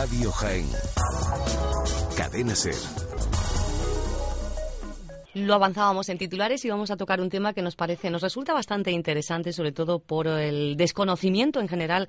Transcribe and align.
Radio 0.00 0.32
Jaén. 0.32 0.66
Cadena 2.16 2.56
Ser. 2.56 3.39
Lo 5.34 5.54
avanzábamos 5.54 6.08
en 6.08 6.18
titulares 6.18 6.64
y 6.64 6.70
vamos 6.70 6.90
a 6.90 6.96
tocar 6.96 7.20
un 7.20 7.30
tema 7.30 7.52
que 7.52 7.62
nos 7.62 7.76
parece, 7.76 8.10
nos 8.10 8.22
resulta 8.22 8.52
bastante 8.52 8.90
interesante, 8.90 9.52
sobre 9.52 9.70
todo 9.70 10.00
por 10.00 10.26
el 10.26 10.76
desconocimiento 10.76 11.60
en 11.60 11.68
general 11.68 12.08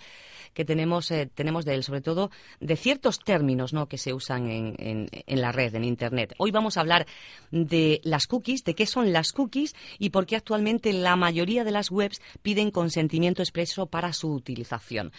que 0.56 0.66
tenemos, 0.66 1.12
eh, 1.12 1.30
tenemos 1.34 1.64
de 1.64 1.76
él, 1.76 1.84
sobre 1.84 2.02
todo 2.02 2.32
de 2.60 2.76
ciertos 2.76 3.20
términos 3.20 3.74
¿no? 3.74 3.88
que 3.88 4.00
se 4.00 4.12
usan 4.14 4.50
en, 4.50 4.76
en, 4.80 5.42
la 5.42 5.52
red, 5.52 5.76
en 5.76 5.84
Internet. 5.84 6.34
Hoy 6.40 6.50
vamos 6.50 6.78
a 6.78 6.82
hablar 6.82 7.06
de 7.52 8.02
las 8.04 8.26
cookies, 8.26 8.64
de 8.64 8.74
qué 8.74 8.88
son 8.88 9.14
las 9.14 9.34
cookies 9.34 9.76
y 10.00 10.10
por 10.10 10.26
qué 10.26 10.36
actualmente 10.36 10.92
la 10.92 11.16
mayoría 11.16 11.64
de 11.64 11.72
las 11.72 11.92
webs 11.92 12.22
piden 12.42 12.72
consentimiento 12.72 13.44
expreso 13.44 13.86
para 13.86 14.14
su 14.14 14.34
utilización. 14.34 15.12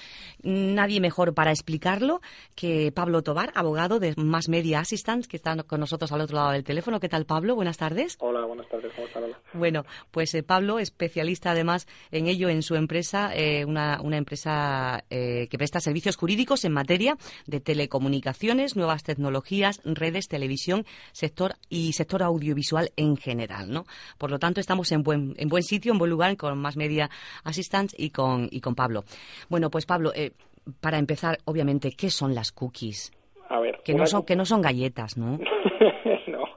Nadie 0.43 1.01
mejor 1.01 1.35
para 1.35 1.53
explicarlo 1.53 2.21
que 2.57 2.91
Pablo 2.91 3.23
Tobar, 3.23 3.53
abogado 3.55 4.01
de 4.01 4.15
Mass 4.17 4.49
Media 4.49 4.81
Assistance, 4.81 5.29
que 5.29 5.37
está 5.37 5.57
con 5.63 5.79
nosotros 5.79 6.11
al 6.11 6.21
otro 6.21 6.37
lado 6.37 6.51
del 6.51 6.65
teléfono. 6.65 6.99
¿Qué 6.99 7.09
tal, 7.09 7.27
Pablo? 7.27 7.55
Buenas 7.55 7.77
tardes. 7.77 7.92
Hola, 8.21 8.45
buenas 8.45 8.69
tardes. 8.69 8.93
¿Cómo 8.95 9.07
estás? 9.07 9.23
Bueno, 9.53 9.85
pues 10.11 10.35
eh, 10.35 10.43
Pablo, 10.43 10.79
especialista 10.79 11.51
además 11.51 11.87
en 12.11 12.27
ello 12.27 12.49
en 12.49 12.63
su 12.63 12.75
empresa, 12.75 13.35
eh, 13.35 13.65
una, 13.65 14.01
una, 14.03 14.17
empresa 14.17 15.05
eh, 15.11 15.49
que 15.51 15.59
presta 15.59 15.81
servicios 15.81 16.17
jurídicos 16.17 16.65
en 16.65 16.73
materia 16.73 17.17
de 17.47 17.61
telecomunicaciones, 17.61 18.77
nuevas 18.77 19.03
tecnologías, 19.03 19.81
redes, 19.85 20.29
televisión, 20.29 20.85
sector 21.13 21.55
y 21.69 21.93
sector 21.93 22.23
audiovisual 22.23 22.91
en 22.97 23.17
general, 23.17 23.71
¿no? 23.71 23.85
Por 24.19 24.31
lo 24.31 24.39
tanto, 24.39 24.61
estamos 24.61 24.91
en 24.93 25.03
buen, 25.03 25.35
en 25.37 25.49
buen 25.49 25.63
sitio, 25.63 25.93
en 25.93 25.99
buen 25.99 26.11
lugar 26.11 26.37
con 26.37 26.59
Más 26.59 26.77
Media 26.77 27.11
Assistance 27.45 27.97
y 27.99 28.11
con, 28.11 28.49
y 28.51 28.61
con 28.61 28.75
Pablo. 28.75 29.05
Bueno, 29.49 29.71
pues 29.71 29.87
Pablo, 29.87 30.13
para 30.81 30.99
empezar, 30.99 31.39
obviamente, 31.45 31.93
¿qué 31.93 32.11
son 32.11 32.35
las 32.35 32.53
cookies? 32.53 33.13
A 33.49 33.61
ver, 33.61 33.81
que 33.85 33.95
no 33.95 34.07
son 34.07 34.25
que 34.25 34.37
no 34.37 34.45
son 34.47 34.63
galletas, 34.63 35.17
¿no? 35.19 35.39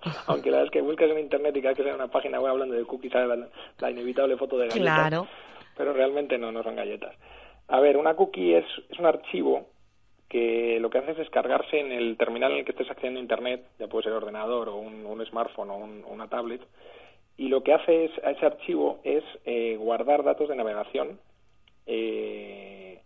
aunque 0.28 0.52
la 0.52 0.58
verdad 0.58 0.66
es 0.66 0.72
que 0.72 0.82
buscas 0.82 1.10
en 1.10 1.20
internet 1.20 1.56
y 1.56 1.62
cada 1.62 1.76
que 1.76 1.84
sea 1.84 1.96
una 1.96 2.08
página 2.08 2.40
web 2.40 2.52
hablando 2.52 2.76
de 2.76 2.86
cookies 2.86 3.12
sale 3.12 3.48
la, 3.80 3.92
inevitable 3.92 4.38
foto 4.38 4.58
de 4.58 4.68
galletas. 4.68 5.10
Claro. 5.10 5.28
Pero 5.78 5.94
realmente 5.94 6.38
no, 6.38 6.52
no 6.52 6.64
son 6.64 6.76
galletas. 6.76 7.16
A 7.68 7.80
ver, 7.80 7.98
una 7.98 8.16
cookie 8.16 8.56
es, 8.56 8.66
es 8.90 9.00
un 9.00 9.06
archivo 9.06 9.68
que 10.30 10.80
lo 10.80 10.90
que 10.90 10.98
hace 10.98 11.12
es 11.12 11.18
descargarse 11.18 11.80
en 11.80 11.92
el 11.92 12.18
terminal 12.18 12.52
en 12.52 12.60
el 12.60 12.66
que 12.66 12.72
estés 12.72 12.90
accediendo 12.90 13.20
a 13.20 13.24
Internet, 13.24 13.66
ya 13.80 13.88
puede 13.88 14.04
ser 14.04 14.14
ordenador 14.14 14.70
o 14.70 14.78
un, 14.78 15.26
smartphone 15.26 15.70
o 15.70 15.78
una 16.12 16.28
tablet, 16.28 16.62
y 17.38 17.50
lo 17.50 17.64
que 17.64 17.74
hace 17.74 18.06
es, 18.06 18.12
a 18.24 18.32
ese 18.32 18.46
archivo 18.46 19.00
es 19.04 19.24
eh, 19.46 19.76
guardar 19.78 20.24
datos 20.24 20.50
de 20.50 20.56
navegación 20.56 21.20
eh, 21.86 23.02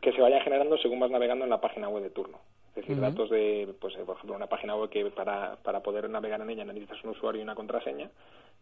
que 0.00 0.12
se 0.12 0.20
vayan 0.20 0.42
generando 0.42 0.78
según 0.78 1.00
vas 1.00 1.10
navegando 1.10 1.44
en 1.44 1.50
la 1.50 1.60
página 1.60 1.88
web 1.88 2.02
de 2.02 2.10
turno. 2.10 2.38
Es 2.74 2.82
decir, 2.82 3.00
datos 3.00 3.30
de, 3.30 3.72
pues, 3.80 3.94
por 3.94 4.16
ejemplo, 4.16 4.34
una 4.34 4.48
página 4.48 4.74
web 4.74 4.90
que 4.90 5.06
para, 5.06 5.56
para 5.62 5.80
poder 5.80 6.10
navegar 6.10 6.40
en 6.40 6.50
ella 6.50 6.64
necesitas 6.64 7.02
un 7.04 7.10
usuario 7.10 7.40
y 7.40 7.44
una 7.44 7.54
contraseña, 7.54 8.10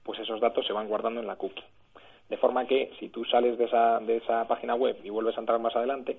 pues 0.02 0.18
esos 0.18 0.38
datos 0.38 0.66
se 0.66 0.74
van 0.74 0.86
guardando 0.86 1.20
en 1.20 1.26
la 1.26 1.36
cookie. 1.36 1.64
De 2.28 2.36
forma 2.36 2.66
que 2.66 2.92
si 2.98 3.08
tú 3.08 3.24
sales 3.24 3.56
de 3.56 3.64
esa, 3.64 4.00
de 4.00 4.18
esa 4.18 4.46
página 4.46 4.74
web 4.74 4.98
y 5.02 5.08
vuelves 5.08 5.36
a 5.36 5.40
entrar 5.40 5.58
más 5.60 5.74
adelante, 5.74 6.18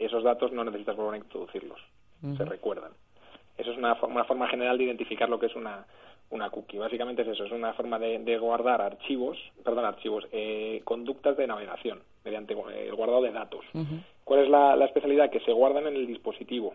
esos 0.00 0.24
datos 0.24 0.52
no 0.52 0.64
necesitas 0.64 0.96
volver 0.96 1.14
a 1.14 1.24
introducirlos, 1.24 1.80
se 2.36 2.44
recuerdan. 2.44 2.90
Eso 3.56 3.72
es 3.72 3.78
una, 3.78 3.96
una, 4.02 4.24
forma 4.24 4.48
general 4.48 4.78
de 4.78 4.84
identificar 4.84 5.28
lo 5.28 5.38
que 5.38 5.46
es 5.46 5.56
una, 5.56 5.84
una 6.30 6.50
cookie. 6.50 6.78
Básicamente 6.78 7.22
es 7.22 7.28
eso, 7.28 7.44
es 7.44 7.52
una 7.52 7.72
forma 7.74 7.98
de, 7.98 8.18
de 8.20 8.38
guardar 8.38 8.80
archivos, 8.80 9.36
perdón, 9.64 9.84
archivos, 9.84 10.26
eh, 10.30 10.80
conductas 10.84 11.36
de 11.36 11.46
navegación 11.46 12.00
mediante 12.24 12.54
el 12.54 12.94
guardado 12.94 13.22
de 13.22 13.32
datos. 13.32 13.64
¿Cuál 14.24 14.40
es 14.40 14.48
la, 14.48 14.76
la 14.76 14.84
especialidad? 14.84 15.30
Que 15.30 15.40
se 15.40 15.52
guardan 15.52 15.86
en 15.88 15.96
el 15.96 16.06
dispositivo, 16.06 16.74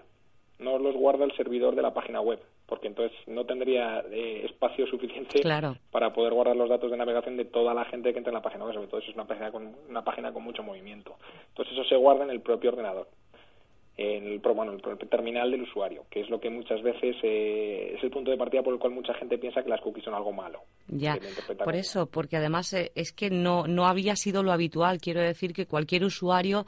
no 0.59 0.77
los 0.79 0.95
guarda 0.95 1.25
el 1.25 1.35
servidor 1.35 1.75
de 1.75 1.81
la 1.81 1.93
página 1.93 2.21
web, 2.21 2.39
porque 2.65 2.87
entonces 2.87 3.17
no 3.27 3.45
tendría 3.45 4.03
eh, 4.11 4.45
espacio 4.45 4.87
suficiente 4.87 5.41
para 5.91 6.13
poder 6.13 6.33
guardar 6.33 6.55
los 6.55 6.69
datos 6.69 6.91
de 6.91 6.97
navegación 6.97 7.37
de 7.37 7.45
toda 7.45 7.73
la 7.73 7.85
gente 7.85 8.11
que 8.11 8.17
entra 8.17 8.31
en 8.31 8.35
la 8.35 8.41
página 8.41 8.65
web, 8.65 8.73
sobre 8.73 8.87
todo 8.87 9.01
si 9.01 9.09
es 9.09 9.15
una 9.15 9.27
página 9.27 9.51
con, 9.51 9.75
una 9.89 10.03
página 10.03 10.31
con 10.31 10.43
mucho 10.43 10.63
movimiento. 10.63 11.15
Entonces 11.49 11.73
eso 11.73 11.83
se 11.85 11.95
guarda 11.95 12.23
en 12.23 12.31
el 12.31 12.41
propio 12.41 12.71
ordenador, 12.71 13.07
en 13.95 14.25
el, 14.25 14.39
bueno, 14.39 14.71
el 14.73 15.09
terminal 15.09 15.51
del 15.51 15.61
usuario, 15.61 16.05
que 16.09 16.21
es 16.21 16.29
lo 16.29 16.39
que 16.39 16.49
muchas 16.49 16.81
veces 16.81 17.15
eh, 17.21 17.93
es 17.95 18.03
el 18.03 18.09
punto 18.09 18.31
de 18.31 18.37
partida 18.37 18.63
por 18.63 18.73
el 18.73 18.79
cual 18.79 18.93
mucha 18.93 19.13
gente 19.13 19.37
piensa 19.37 19.61
que 19.61 19.69
las 19.69 19.81
cookies 19.81 20.05
son 20.05 20.15
algo 20.15 20.31
malo. 20.31 20.61
Ya, 20.87 21.17
por 21.63 21.75
eso, 21.75 22.07
porque 22.07 22.37
además 22.37 22.73
eh, 22.73 22.91
es 22.95 23.13
que 23.13 23.29
no, 23.29 23.67
no 23.67 23.85
había 23.85 24.15
sido 24.15 24.41
lo 24.41 24.51
habitual. 24.51 24.99
Quiero 24.99 25.21
decir 25.21 25.53
que 25.53 25.67
cualquier 25.67 26.05
usuario 26.05 26.65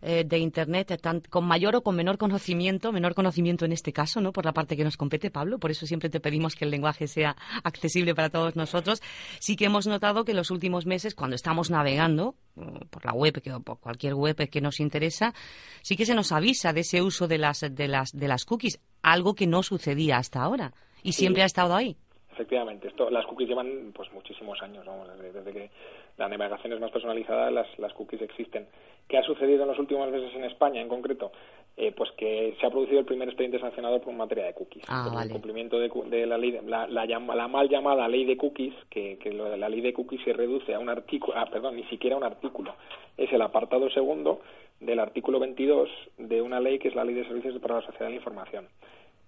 eh, 0.00 0.24
de 0.24 0.38
Internet 0.38 1.00
con 1.28 1.44
mayor 1.44 1.74
o 1.74 1.82
con 1.82 1.96
menor 1.96 2.18
conocimiento, 2.18 2.92
menor 2.92 3.14
conocimiento 3.14 3.64
en 3.64 3.72
este 3.72 3.92
caso, 3.92 4.20
¿no? 4.20 4.32
Por 4.32 4.44
la 4.44 4.52
parte 4.52 4.76
que 4.76 4.84
nos 4.84 4.96
compete, 4.96 5.30
Pablo. 5.30 5.58
Por 5.58 5.72
eso 5.72 5.86
siempre 5.86 6.08
te 6.08 6.20
pedimos 6.20 6.54
que 6.54 6.64
el 6.64 6.70
lenguaje 6.70 7.08
sea 7.08 7.36
accesible 7.64 8.14
para 8.14 8.30
todos 8.30 8.54
nosotros. 8.54 9.02
Sí 9.40 9.56
que 9.56 9.64
hemos 9.64 9.86
notado 9.88 10.24
que 10.24 10.30
en 10.32 10.36
los 10.36 10.52
últimos 10.52 10.86
meses, 10.86 11.16
cuando 11.16 11.34
estamos 11.34 11.70
navegando 11.70 12.36
por 12.90 13.04
la 13.04 13.12
web 13.12 13.40
o 13.54 13.60
por 13.60 13.78
cualquier 13.78 14.14
web 14.14 14.48
que 14.48 14.60
nos 14.60 14.80
interesa, 14.80 15.32
sí 15.82 15.96
que 15.96 16.06
se 16.06 16.14
nos 16.14 16.32
avisa 16.32 16.72
de 16.72 16.80
ese 16.80 17.02
uso 17.02 17.28
de 17.28 17.38
las, 17.38 17.60
de 17.60 17.88
las, 17.88 18.12
de 18.12 18.28
las 18.28 18.44
cookies, 18.44 18.80
algo 19.02 19.34
que 19.34 19.46
no 19.46 19.62
sucedía 19.62 20.18
hasta 20.18 20.42
ahora 20.42 20.72
y 21.02 21.12
siempre 21.12 21.42
ha 21.42 21.46
estado 21.46 21.74
ahí. 21.74 21.96
Efectivamente, 22.32 22.88
esto, 22.88 23.10
las 23.10 23.26
cookies 23.26 23.48
llevan 23.48 23.92
pues 23.94 24.12
muchísimos 24.12 24.62
años, 24.62 24.86
desde, 25.20 25.52
que 25.52 25.70
la 26.18 26.28
navegación 26.28 26.72
es 26.72 26.80
más 26.80 26.90
personalizada, 26.90 27.50
las, 27.50 27.66
las 27.78 27.92
cookies 27.94 28.22
existen. 28.22 28.66
¿Qué 29.06 29.16
ha 29.16 29.22
sucedido 29.22 29.62
en 29.62 29.68
los 29.68 29.78
últimos 29.78 30.10
meses 30.10 30.34
en 30.34 30.44
España, 30.44 30.80
en 30.82 30.88
concreto? 30.88 31.32
Eh, 31.76 31.92
pues 31.92 32.10
que 32.18 32.56
se 32.60 32.66
ha 32.66 32.70
producido 32.70 32.98
el 32.98 33.06
primer 33.06 33.28
expediente 33.28 33.60
sancionado 33.60 34.00
por 34.00 34.12
materia 34.12 34.46
de 34.46 34.52
cookies. 34.52 34.82
Ah, 34.88 35.08
el 35.22 35.30
cumplimiento 35.30 35.78
de, 35.78 36.26
la, 36.26 36.36
ley, 36.36 36.58
la, 36.66 36.88
la, 36.88 37.48
mal 37.48 37.68
llamada 37.68 38.08
ley 38.08 38.24
de 38.24 38.36
cookies, 38.36 38.74
que, 38.90 39.16
que 39.18 39.32
la 39.32 39.68
ley 39.68 39.80
de 39.80 39.92
cookies 39.92 40.22
se 40.24 40.32
reduce 40.32 40.74
a 40.74 40.80
un 40.80 40.88
artículo, 40.88 41.38
ah, 41.38 41.46
perdón, 41.48 41.76
ni 41.76 41.84
siquiera 41.84 42.16
un 42.16 42.24
artículo, 42.24 42.74
es 43.16 43.32
el 43.32 43.40
apartado 43.40 43.88
segundo 43.90 44.40
del 44.80 44.98
artículo 44.98 45.38
22 45.38 45.88
de 46.18 46.42
una 46.42 46.58
ley 46.58 46.80
que 46.80 46.88
es 46.88 46.96
la 46.96 47.04
Ley 47.04 47.14
de 47.14 47.26
Servicios 47.26 47.56
para 47.60 47.76
la 47.76 47.82
Sociedad 47.82 48.06
de 48.06 48.10
la 48.10 48.16
Información. 48.16 48.66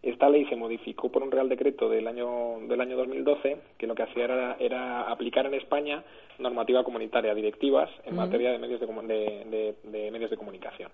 Esta 0.03 0.31
ley 0.31 0.47
se 0.47 0.57
modificó 0.57 1.11
por 1.11 1.23
un 1.23 1.31
Real 1.31 1.49
Decreto 1.49 1.89
del 1.89 2.07
año, 2.07 2.59
del 2.69 2.81
año 2.81 2.97
2012 2.97 3.59
que 3.77 3.87
lo 3.87 3.95
que 3.95 4.05
hacía 4.05 4.25
era, 4.25 4.57
era 4.59 5.11
aplicar 5.11 5.47
en 5.47 5.55
España 5.55 6.03
normativa 6.39 6.85
comunitaria, 6.85 7.35
directivas 7.35 7.91
en 8.05 8.17
materia 8.17 8.51
de 8.51 8.59
medios 8.59 8.81
de, 8.81 9.75
de, 9.85 10.11
medios 10.11 10.31
de 10.31 10.37
comunicación. 10.39 10.91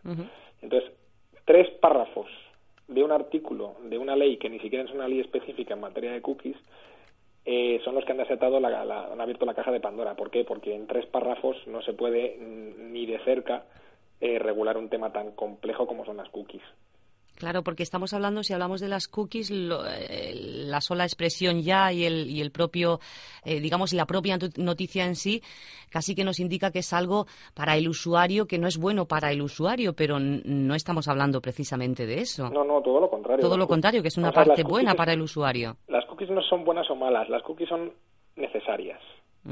Entonces, 0.61 0.91
tres 1.45 1.71
párrafos 1.81 2.27
de 2.89 3.05
un 3.05 3.13
artículo 3.13 3.77
de 3.85 3.99
una 3.99 4.17
ley 4.17 4.39
que 4.39 4.51
ni 4.51 4.59
siquiera 4.59 4.85
es 4.85 4.91
una 4.91 5.09
ley 5.09 5.21
específica 5.21 5.75
en 5.75 5.81
materia 5.81 6.13
de 6.13 6.23
cookies 6.23 6.57
eh, 7.49 7.81
son 7.85 7.95
los 7.95 8.05
que 8.05 8.11
han 8.11 8.19
desatado 8.19 8.59
la, 8.59 8.83
han 9.13 9.21
abierto 9.21 9.47
la 9.47 9.55
caja 9.55 9.71
de 9.71 9.79
Pandora. 9.79 10.17
¿Por 10.17 10.31
qué? 10.31 10.45
Porque 10.45 10.75
en 10.75 10.89
tres 10.89 11.07
párrafos 11.07 11.57
no 11.69 11.81
se 11.81 11.93
puede 11.93 12.37
ni 12.39 13.07
de 13.07 13.21
cerca 13.21 13.63
eh, 14.21 14.41
regular 14.41 14.77
un 14.77 14.89
tema 14.89 15.13
tan 15.13 15.31
complejo 15.31 15.87
como 15.87 16.05
son 16.05 16.17
las 16.17 16.29
cookies. 16.31 16.63
Claro, 17.37 17.63
porque 17.63 17.83
estamos 17.83 18.15
hablando, 18.15 18.43
si 18.43 18.53
hablamos 18.53 18.81
de 18.81 18.89
las 18.89 19.09
cookies, 19.09 19.51
eh, 19.51 20.33
la 20.35 20.81
sola 20.81 21.05
expresión 21.05 21.63
ya 21.63 21.93
y 21.93 22.05
el, 22.05 22.31
y 22.31 22.41
el 22.41 22.51
propio, 22.51 22.99
eh, 23.45 23.61
digamos, 23.61 23.93
y 23.93 23.97
la 23.97 24.07
propia 24.07 24.39
noticia 24.57 25.05
en 25.05 25.17
sí, 25.17 25.43
casi 25.91 26.15
que 26.15 26.25
nos 26.25 26.41
indica 26.41 26.71
que 26.71 26.79
es 26.79 26.93
algo 26.93 27.27
para 27.55 27.77
el 27.77 27.89
usuario 27.89 28.47
que 28.47 28.59
no 28.59 28.67
es 28.67 28.79
bueno 28.79 29.07
para 29.07 29.31
el 29.31 29.43
usuario, 29.43 29.93
pero 29.93 30.19
no 30.19 30.75
estamos 30.75 31.09
hablando 31.09 31.41
precisamente 31.41 32.07
de 32.07 32.21
eso. 32.21 32.49
No, 32.51 32.65
no, 32.65 32.81
todo 32.81 33.01
lo 33.01 33.11
contrario. 33.11 33.43
Todo 33.43 33.59
lo 33.59 33.67
contrario, 33.67 34.03
que 34.03 34.09
es 34.09 34.17
una 34.17 34.33
parte 34.33 34.63
buena 34.63 34.95
para 34.95 35.13
el 35.13 35.21
usuario. 35.21 35.77
Las 35.89 36.07
cookies 36.07 36.31
no 36.31 36.43
son 36.43 36.65
buenas 36.65 36.91
o 36.91 36.97
malas, 36.97 37.29
las 37.29 37.43
cookies 37.43 37.69
son 37.69 37.93
necesarias. 38.37 39.01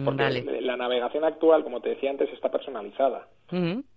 Porque 0.05 0.61
la 0.61 0.77
navegación 0.77 1.25
actual, 1.25 1.63
como 1.63 1.81
te 1.81 1.91
decía 1.91 2.11
antes, 2.11 2.33
está 2.33 2.51
personalizada. 2.51 3.29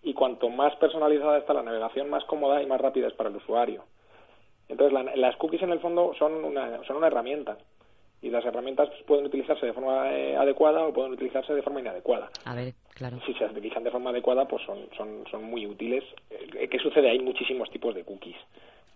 Y 0.04 0.14
cuanto 0.14 0.50
más 0.50 0.76
personalizada 0.76 1.38
está 1.40 1.54
la 1.54 1.64
navegación, 1.64 2.10
más 2.10 2.24
cómoda 2.26 2.62
y 2.62 2.68
más 2.68 2.80
rápida 2.80 3.08
es 3.08 3.14
para 3.14 3.30
el 3.30 3.38
usuario. 3.38 3.84
Entonces, 4.70 5.16
las 5.16 5.36
cookies 5.38 5.62
en 5.64 5.72
el 5.72 5.80
fondo 5.80 6.14
son 6.20 6.44
una, 6.44 6.84
son 6.84 6.98
una 6.98 7.08
herramienta. 7.08 7.58
y 8.22 8.30
las 8.30 8.44
herramientas 8.46 8.90
pues, 8.90 9.04
pueden 9.04 9.26
utilizarse 9.26 9.66
de 9.66 9.74
forma 9.74 10.12
eh, 10.12 10.36
adecuada 10.36 10.84
o 10.86 10.94
pueden 10.94 11.14
utilizarse 11.14 11.54
de 11.54 11.62
forma 11.62 11.80
inadecuada. 11.82 12.30
A 12.46 12.56
ver, 12.56 12.74
claro. 12.94 13.20
Si 13.26 13.34
se 13.34 13.46
utilizan 13.46 13.84
de 13.84 13.92
forma 13.92 14.10
adecuada, 14.10 14.48
pues 14.48 14.64
son, 14.66 14.80
son, 14.98 15.24
son 15.30 15.44
muy 15.44 15.66
útiles. 15.66 16.04
Eh, 16.30 16.68
¿Qué 16.68 16.80
sucede? 16.80 17.10
Hay 17.10 17.20
muchísimos 17.20 17.70
tipos 17.70 17.94
de 17.94 18.04
cookies. 18.04 18.38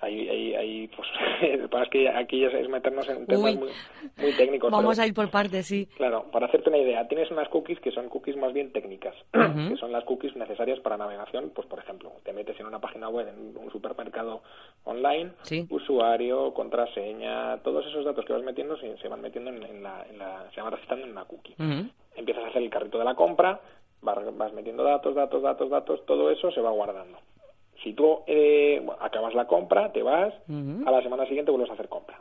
Hay, 0.01 0.27
hay, 0.27 0.55
hay 0.55 0.87
pues, 0.87 1.07
es 1.41 1.89
que 1.89 2.09
aquí 2.09 2.43
es 2.43 2.69
meternos 2.69 3.07
en 3.07 3.27
temas 3.27 3.55
muy, 3.55 3.69
muy, 4.17 4.33
técnicos. 4.33 4.71
Vamos 4.71 4.97
a 4.97 5.05
ir 5.05 5.13
por 5.13 5.29
partes, 5.29 5.67
sí. 5.67 5.87
Claro, 5.95 6.25
para 6.31 6.47
hacerte 6.47 6.69
una 6.69 6.79
idea, 6.79 7.07
tienes 7.07 7.29
unas 7.29 7.47
cookies 7.49 7.79
que 7.79 7.91
son 7.91 8.09
cookies 8.09 8.35
más 8.35 8.51
bien 8.51 8.71
técnicas, 8.71 9.15
que 9.31 9.77
son 9.77 9.91
las 9.91 10.03
cookies 10.05 10.35
necesarias 10.35 10.79
para 10.79 10.97
navegación. 10.97 11.51
Pues, 11.53 11.67
por 11.67 11.79
ejemplo, 11.79 12.11
te 12.23 12.33
metes 12.33 12.59
en 12.59 12.65
una 12.65 12.79
página 12.79 13.09
web, 13.09 13.27
en 13.27 13.55
un 13.55 13.71
supermercado 13.71 14.41
online, 14.85 15.31
usuario, 15.69 16.53
contraseña, 16.53 17.57
todos 17.59 17.85
esos 17.85 18.03
datos 18.03 18.25
que 18.25 18.33
vas 18.33 18.43
metiendo 18.43 18.77
se, 18.77 18.97
se 18.97 19.07
van 19.07 19.21
metiendo 19.21 19.51
en, 19.51 19.83
la, 19.83 20.05
en, 20.09 20.17
la, 20.17 20.49
se 20.55 20.61
van 20.61 20.71
registrando 20.71 21.05
en 21.05 21.11
una 21.11 21.25
cookie. 21.25 21.55
Empiezas 22.15 22.43
a 22.43 22.47
hacer 22.47 22.63
el 22.63 22.69
carrito 22.69 22.97
de 22.97 23.05
la 23.05 23.15
compra, 23.15 23.61
vas 24.01 24.53
metiendo 24.53 24.83
datos, 24.83 25.13
datos, 25.15 25.41
datos, 25.41 25.69
datos, 25.69 26.05
todo 26.05 26.31
eso 26.31 26.51
se 26.51 26.61
va 26.61 26.71
guardando. 26.71 27.19
Si 27.83 27.93
tú 27.93 28.19
eh, 28.27 28.85
acabas 28.99 29.33
la 29.33 29.47
compra, 29.47 29.91
te 29.91 30.03
vas, 30.03 30.33
a 30.85 30.91
la 30.91 31.01
semana 31.01 31.25
siguiente 31.25 31.51
vuelves 31.51 31.71
a 31.71 31.73
hacer 31.73 31.89
compra. 31.89 32.19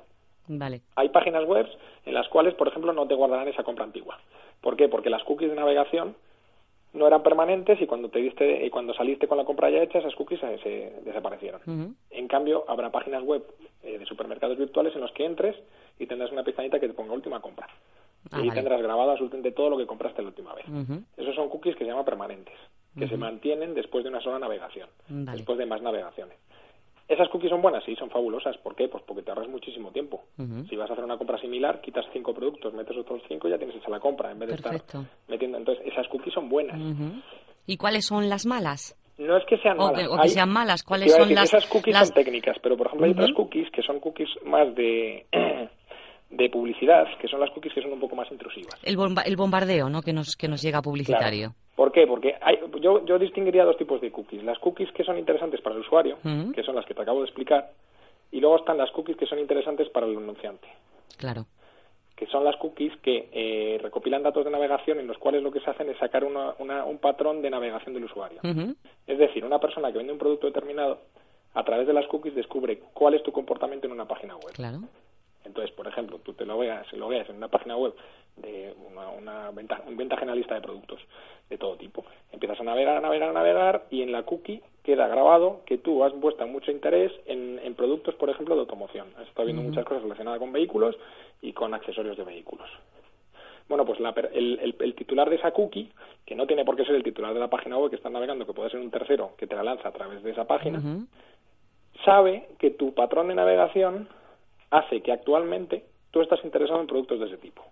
Vale. 0.49 0.81
Hay 0.97 1.11
páginas 1.11 1.45
web 1.45 1.67
en 2.07 2.15
las 2.15 2.29
cuales, 2.29 2.55
por 2.55 2.69
ejemplo, 2.69 2.93
no 2.93 3.07
te 3.07 3.15
guardarán 3.15 3.49
esa 3.49 3.63
compra 3.63 3.85
antigua. 3.85 4.19
¿Por 4.61 4.77
qué? 4.77 4.89
Porque 4.89 5.11
las 5.11 5.23
cookies 5.25 5.51
de 5.51 5.57
navegación 5.57 6.17
no 6.93 7.07
eran 7.07 7.23
permanentes 7.23 7.81
y 7.81 7.87
cuando 7.87 8.09
te 8.09 8.19
diste 8.19 8.67
y 8.67 8.71
cuando 8.71 8.95
saliste 8.95 9.29
con 9.29 9.39
la 9.39 9.45
compra 9.45 9.71
ya 9.71 9.83
hecha 9.83 9.99
esas 9.99 10.15
cookies 10.15 10.41
se, 10.41 10.93
desaparecieron. 11.05 11.97
En 12.11 12.27
cambio, 12.27 12.65
habrá 12.67 12.91
páginas 12.91 13.23
web 13.23 13.45
eh, 13.83 13.99
de 13.99 14.07
supermercados 14.07 14.59
virtuales 14.59 14.95
en 14.95 15.03
los 15.03 15.13
que 15.13 15.25
entres 15.25 15.57
y 15.99 16.07
tendrás 16.07 16.33
una 16.33 16.43
pestañita 16.43 16.81
que 16.81 16.89
te 16.89 16.95
ponga 16.95 17.13
última 17.13 17.41
compra. 17.41 17.69
Ah, 18.33 18.41
y 18.41 18.43
ahí 18.43 18.51
tendrás 18.51 18.83
grabado 18.83 19.13
absolutamente 19.13 19.53
todo 19.53 19.71
lo 19.71 19.79
que 19.79 19.87
compraste 19.87 20.23
la 20.23 20.29
última 20.29 20.55
vez. 20.55 20.67
Esos 21.17 21.35
son 21.35 21.49
cookies 21.49 21.77
que 21.77 21.85
se 21.85 21.91
llaman 21.91 22.05
permanentes 22.05 22.55
que 22.99 23.09
se 23.09 23.17
mantienen 23.17 23.75
después 23.75 24.05
de 24.05 24.11
una 24.11 24.21
sola 24.21 24.39
navegación, 24.39 24.89
después 25.09 25.59
de 25.59 25.67
más 25.67 25.83
navegaciones. 25.83 26.37
¿Esas 27.11 27.29
cookies 27.29 27.51
son 27.51 27.61
buenas? 27.61 27.83
Sí, 27.85 27.97
son 27.97 28.09
fabulosas. 28.09 28.57
¿Por 28.59 28.77
qué? 28.77 28.87
Pues 28.87 29.03
porque 29.05 29.23
te 29.23 29.33
ahorras 29.33 29.49
muchísimo 29.49 29.91
tiempo. 29.91 30.23
Si 30.69 30.77
vas 30.77 30.89
a 30.91 30.93
hacer 30.93 31.05
una 31.05 31.19
compra 31.19 31.39
similar, 31.41 31.81
quitas 31.81 32.07
cinco 32.13 32.33
productos, 32.33 32.73
metes 32.73 32.97
otros 32.97 33.21
cinco 33.27 33.49
y 33.49 33.51
ya 33.51 33.59
tienes 33.59 33.75
hecha 33.77 33.91
la 33.91 33.99
compra, 33.99 34.31
en 34.31 34.39
vez 34.39 34.51
de 34.51 34.55
estar 34.55 34.81
metiendo. 35.29 35.59
Entonces, 35.59 35.85
esas 35.87 36.07
cookies 36.09 36.33
son 36.33 36.49
buenas. 36.49 36.79
¿Y 37.67 37.77
cuáles 37.77 38.07
son 38.07 38.29
las 38.29 38.47
malas? 38.47 38.97
No 39.19 39.37
es 39.37 39.45
que 39.47 39.59
sean 39.59 39.77
malas. 39.77 40.09
o 40.09 40.17
que 40.23 40.29
sean 40.29 40.51
malas. 40.51 40.83
¿Cuáles 40.85 41.13
son 41.13 41.35
las...? 41.35 41.53
Esas 41.53 41.67
cookies 41.67 41.97
son 41.97 42.11
técnicas, 42.15 42.57
pero 42.63 42.77
por 42.77 42.87
ejemplo 42.87 43.07
hay 43.07 43.13
otras 43.13 43.33
cookies 43.33 43.71
que 43.71 43.83
son 43.83 43.99
cookies 44.01 44.29
más 44.45 44.73
de... 44.75 45.27
de 46.31 46.49
publicidad, 46.49 47.07
que 47.21 47.29
son 47.29 47.41
las 47.41 47.51
cookies 47.51 47.75
que 47.75 47.83
son 47.83 47.93
un 47.93 48.01
poco 48.01 48.15
más 48.15 48.31
intrusivas. 48.31 48.81
El, 48.85 48.97
el 49.27 49.37
bombardeo, 49.37 49.89
¿no? 49.91 50.01
Que 50.01 50.13
nos, 50.13 50.37
que 50.37 50.49
nos 50.49 50.63
llega 50.63 50.81
publicitario. 50.81 51.55
¿Por 51.75 51.91
qué? 51.93 52.07
Porque 52.07 52.37
hay, 52.41 52.59
yo, 52.81 53.05
yo 53.05 53.19
distinguiría 53.19 53.65
dos 53.65 53.77
tipos 53.77 54.01
de 54.01 54.13
cookies. 54.13 54.45
Las 54.45 54.59
cookies 54.59 54.93
que 54.93 55.03
son 55.03 55.19
interesantes 55.19 55.61
para 55.61 55.75
el 55.75 55.81
usuario, 55.81 56.19
que 56.55 56.63
son 56.63 56.77
las 56.77 56.87
que 56.87 56.95
te 56.95 57.03
acabo 57.03 57.21
de 57.21 57.27
explicar, 57.27 57.71
y 58.31 58.41
luego 58.41 58.57
están 58.57 58.79
las 58.79 58.91
cookies 58.93 59.17
que 59.17 59.27
son 59.27 59.39
interesantes 59.39 59.89
para 59.89 60.07
el 60.07 60.17
anunciante. 60.17 60.69
Claro. 61.17 61.47
Que 62.15 62.27
son 62.27 62.45
las 62.45 62.55
cookies 62.57 62.93
que 63.03 63.29
eh, 63.33 63.79
recopilan 63.83 64.23
datos 64.23 64.45
de 64.45 64.51
navegación 64.51 65.01
en 65.01 65.07
los 65.07 65.19
cuales 65.19 65.43
lo 65.43 65.51
que 65.51 65.61
se 65.61 65.71
hacen 65.71 65.89
es 65.89 65.99
sacar 65.99 66.23
una, 66.23 66.85
un 66.85 66.99
patrón 66.99 67.43
de 67.43 67.51
navegación 67.51 67.95
del 67.95 68.05
usuario. 68.05 68.41
Es 69.07 69.19
decir, 69.19 69.45
una 69.45 69.59
persona 69.59 69.91
que 69.91 69.99
vende 69.99 70.13
un 70.13 70.19
producto 70.19 70.47
determinado, 70.47 71.01
a 71.55 71.65
través 71.65 71.87
de 71.87 71.95
las 71.95 72.07
cookies 72.07 72.35
descubre 72.35 72.79
cuál 72.93 73.15
es 73.15 73.23
tu 73.23 73.33
comportamiento 73.33 73.87
en 73.87 73.95
una 73.95 74.07
página 74.07 74.37
web. 74.37 74.53
Claro. 74.53 74.81
Entonces, 75.45 75.75
por 75.75 75.87
ejemplo, 75.87 76.19
tú 76.19 76.33
te 76.35 76.45
lo 76.45 76.59
veas, 76.59 76.93
lo 76.93 77.09
veas 77.09 77.29
en 77.29 77.37
una 77.37 77.49
página 77.49 77.77
web 77.77 77.95
de 78.37 78.75
una, 78.91 79.09
una 79.09 79.51
venta, 79.51 79.83
un 79.87 79.97
venta 79.97 80.17
generalista 80.17 80.55
de 80.55 80.61
productos 80.61 81.01
de 81.49 81.59
todo 81.59 81.77
tipo. 81.77 82.05
Empiezas 82.33 82.61
a 82.61 82.65
navegar, 82.65 82.97
a 82.97 83.01
navegar, 83.01 83.31
a 83.31 83.33
navegar 83.33 83.85
y 83.91 84.03
en 84.03 84.13
la 84.13 84.23
cookie 84.23 84.63
queda 84.83 85.09
grabado 85.09 85.61
que 85.67 85.79
tú 85.79 86.05
has 86.05 86.13
puesto 86.15 86.47
mucho 86.47 86.71
interés 86.71 87.13
en, 87.27 87.59
en 87.63 87.75
productos, 87.75 88.15
por 88.15 88.31
ejemplo, 88.31 88.55
de 88.55 88.63
automoción. 88.63 89.09
Has 89.19 89.29
estado 89.29 89.47
viendo 89.47 89.63
muchas 89.63 89.85
cosas 89.85 90.03
relacionadas 90.03 90.39
con 90.39 90.53
vehículos 90.53 90.97
y 91.43 91.53
con 91.53 91.75
accesorios 91.75 92.17
de 92.17 92.25
vehículos. 92.25 92.69
Bueno, 93.69 93.85
pues 93.85 94.01
el, 94.33 94.75
el, 94.81 94.95
titular 94.95 95.31
de 95.31 95.37
esa 95.37 95.53
cookie, 95.53 95.93
que 96.27 96.35
no 96.35 96.47
tiene 96.47 96.65
por 96.65 96.75
qué 96.77 96.85
ser 96.85 96.97
el 96.97 97.05
titular 97.05 97.33
de 97.33 97.39
la 97.39 97.49
página 97.49 97.79
web 97.79 97.89
que 97.89 97.97
estás 97.97 98.11
navegando, 98.11 98.45
que 98.45 98.53
puede 98.53 98.69
ser 98.69 98.81
un 98.81 98.91
tercero 98.91 99.33
que 99.39 99.47
te 99.47 99.55
la 99.55 99.63
lanza 99.63 99.89
a 99.89 99.93
través 99.93 100.25
de 100.25 100.33
esa 100.33 100.45
página, 100.45 100.83
sabe 102.05 102.49
que 102.59 102.71
tu 102.71 102.95
patrón 102.95 103.29
de 103.29 103.37
navegación 103.37 104.09
hace 104.71 105.03
que 105.03 105.13
actualmente 105.13 105.85
tú 106.11 106.21
estás 106.21 106.41
interesado 106.45 106.81
en 106.81 106.87
productos 106.87 107.21
de 107.21 107.27
ese 107.27 107.37
tipo. 107.39 107.63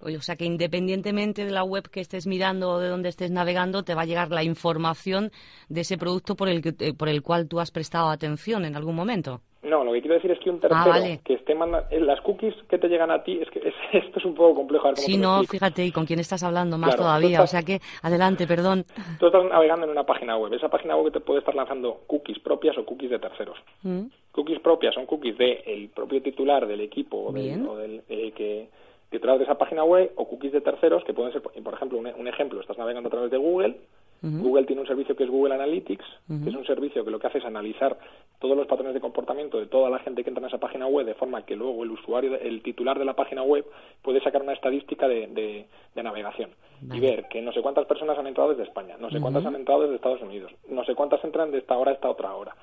O 0.00 0.20
sea 0.20 0.36
que 0.36 0.44
independientemente 0.44 1.44
de 1.44 1.50
la 1.50 1.64
web 1.64 1.88
que 1.90 2.00
estés 2.00 2.26
mirando 2.26 2.70
o 2.70 2.78
de 2.78 2.88
donde 2.88 3.08
estés 3.08 3.30
navegando, 3.30 3.82
te 3.82 3.94
va 3.94 4.02
a 4.02 4.06
llegar 4.06 4.30
la 4.30 4.44
información 4.44 5.30
de 5.68 5.80
ese 5.80 5.98
producto 5.98 6.36
por 6.36 6.48
el, 6.48 6.62
que, 6.62 6.74
eh, 6.78 6.94
por 6.94 7.08
el 7.08 7.22
cual 7.22 7.48
tú 7.48 7.58
has 7.58 7.72
prestado 7.72 8.08
atención 8.08 8.64
en 8.64 8.76
algún 8.76 8.94
momento. 8.94 9.40
No, 9.62 9.82
lo 9.82 9.92
que 9.92 10.00
quiero 10.00 10.14
decir 10.14 10.30
es 10.30 10.38
que 10.38 10.50
un 10.50 10.60
ah, 10.70 10.84
tercero 10.84 11.20
que 11.24 11.34
esté 11.34 11.54
mandando... 11.54 11.88
Eh, 11.90 12.00
las 12.00 12.20
cookies 12.20 12.54
que 12.70 12.78
te 12.78 12.88
llegan 12.88 13.10
a 13.10 13.24
ti, 13.24 13.40
es 13.42 13.50
que 13.50 13.58
esto 13.92 14.18
es 14.18 14.24
un 14.24 14.34
poco 14.34 14.54
complejo. 14.54 14.88
A 14.88 14.94
sí, 14.94 15.16
no, 15.16 15.42
fíjate, 15.42 15.84
y 15.84 15.90
con 15.90 16.06
quién 16.06 16.20
estás 16.20 16.44
hablando 16.44 16.78
más 16.78 16.94
todavía. 16.94 17.42
o 17.42 17.46
sea 17.46 17.62
que, 17.62 17.80
adelante, 18.02 18.46
perdón. 18.46 18.84
Tú 19.18 19.26
estás 19.26 19.44
navegando 19.44 19.84
en 19.84 19.90
una 19.90 20.04
página 20.04 20.36
web. 20.36 20.52
Esa 20.54 20.68
página 20.68 20.96
web 20.96 21.12
te 21.12 21.20
puede 21.20 21.40
estar 21.40 21.54
lanzando 21.56 22.02
cookies 22.06 22.38
propias 22.38 22.78
o 22.78 22.84
cookies 22.84 23.10
de 23.10 23.18
terceros. 23.18 23.58
Mm. 23.82 24.06
Cookies 24.38 24.60
propias 24.60 24.94
son 24.94 25.04
cookies 25.04 25.36
del 25.36 25.88
propio 25.92 26.22
titular 26.22 26.64
del 26.68 26.80
equipo 26.80 27.16
o 27.16 27.32
del, 27.32 28.02
eh, 28.08 28.30
que 28.30 28.68
titular 29.10 29.36
de 29.36 29.42
esa 29.42 29.58
página 29.58 29.82
web 29.82 30.12
o 30.14 30.28
cookies 30.28 30.52
de 30.52 30.60
terceros 30.60 31.02
que 31.02 31.12
pueden 31.12 31.32
ser, 31.32 31.42
por 31.42 31.74
ejemplo, 31.74 31.98
un, 31.98 32.28
ejemplo, 32.28 32.60
estás 32.60 32.78
navegando 32.78 33.08
a 33.08 33.10
través 33.10 33.32
de 33.32 33.36
Google, 33.36 33.74
Google 34.20 34.64
tiene 34.64 34.82
un 34.82 34.86
servicio 34.86 35.16
que 35.16 35.24
es 35.24 35.30
Google 35.30 35.54
Analytics, 35.54 36.04
que 36.42 36.50
es 36.50 36.54
un 36.54 36.64
servicio 36.66 37.04
que 37.04 37.10
lo 37.10 37.18
que 37.18 37.26
hace 37.26 37.38
es 37.38 37.44
analizar 37.44 37.98
todos 38.38 38.56
los 38.56 38.68
patrones 38.68 38.94
de 38.94 39.00
comportamiento 39.00 39.58
de 39.58 39.66
toda 39.66 39.90
la 39.90 39.98
gente 40.00 40.22
que 40.22 40.30
entra 40.30 40.42
en 40.42 40.48
esa 40.48 40.58
página 40.58 40.86
web 40.86 41.06
de 41.06 41.14
forma 41.14 41.42
que 41.42 41.56
luego 41.56 41.82
el 41.82 41.90
usuario, 41.90 42.38
el 42.38 42.62
titular 42.62 42.98
de 42.98 43.04
la 43.04 43.14
página 43.14 43.42
web 43.42 43.64
puede 44.02 44.20
sacar 44.20 44.42
una 44.42 44.52
estadística 44.52 45.08
de, 45.08 45.66
navegación 45.96 46.50
y 46.92 47.00
ver 47.00 47.26
que 47.28 47.42
no 47.42 47.52
sé 47.52 47.60
cuántas 47.60 47.86
personas 47.86 48.16
han 48.18 48.28
entrado 48.28 48.50
desde 48.50 48.62
España, 48.62 48.96
no 49.00 49.10
sé 49.10 49.20
cuántas 49.20 49.44
han 49.44 49.56
entrado 49.56 49.82
desde 49.82 49.96
Estados 49.96 50.22
Unidos, 50.22 50.52
no 50.68 50.84
sé 50.84 50.94
cuántas 50.94 51.24
entran 51.24 51.50
de 51.50 51.58
esta 51.58 51.76
hora 51.76 51.90
a 51.90 51.94
esta 51.94 52.08
otra 52.08 52.34
hora. 52.34 52.54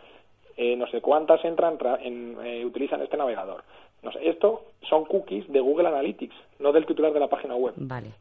Eh, 0.57 0.75
no 0.75 0.87
sé 0.87 1.01
cuántas 1.01 1.43
entran 1.43 1.77
en, 2.01 2.37
eh, 2.43 2.65
utilizan 2.65 3.01
este 3.01 3.17
navegador. 3.17 3.63
No 4.03 4.11
sé, 4.11 4.29
esto 4.29 4.63
son 4.87 5.05
cookies 5.05 5.51
de 5.51 5.59
Google 5.59 5.87
Analytics, 5.87 6.35
no 6.59 6.71
del 6.71 6.85
titular 6.85 7.11
de 7.11 7.19
la 7.19 7.27
página 7.27 7.55
web. 7.55 7.73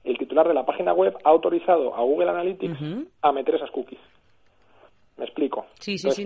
El 0.03 0.19
titular 0.19 0.49
de 0.49 0.55
la 0.55 0.65
página 0.65 0.93
web 0.93 1.17
ha 1.23 1.29
autorizado 1.29 1.95
a 1.95 2.01
Google 2.01 2.31
Analytics 2.31 2.79
a 3.23 3.33
meter 3.33 3.57
esas 3.57 3.71
cookies. 3.71 4.01
¿Me 5.17 5.25
explico? 5.25 5.67
Sí, 5.79 5.99
sí, 5.99 6.11
sí. 6.11 6.25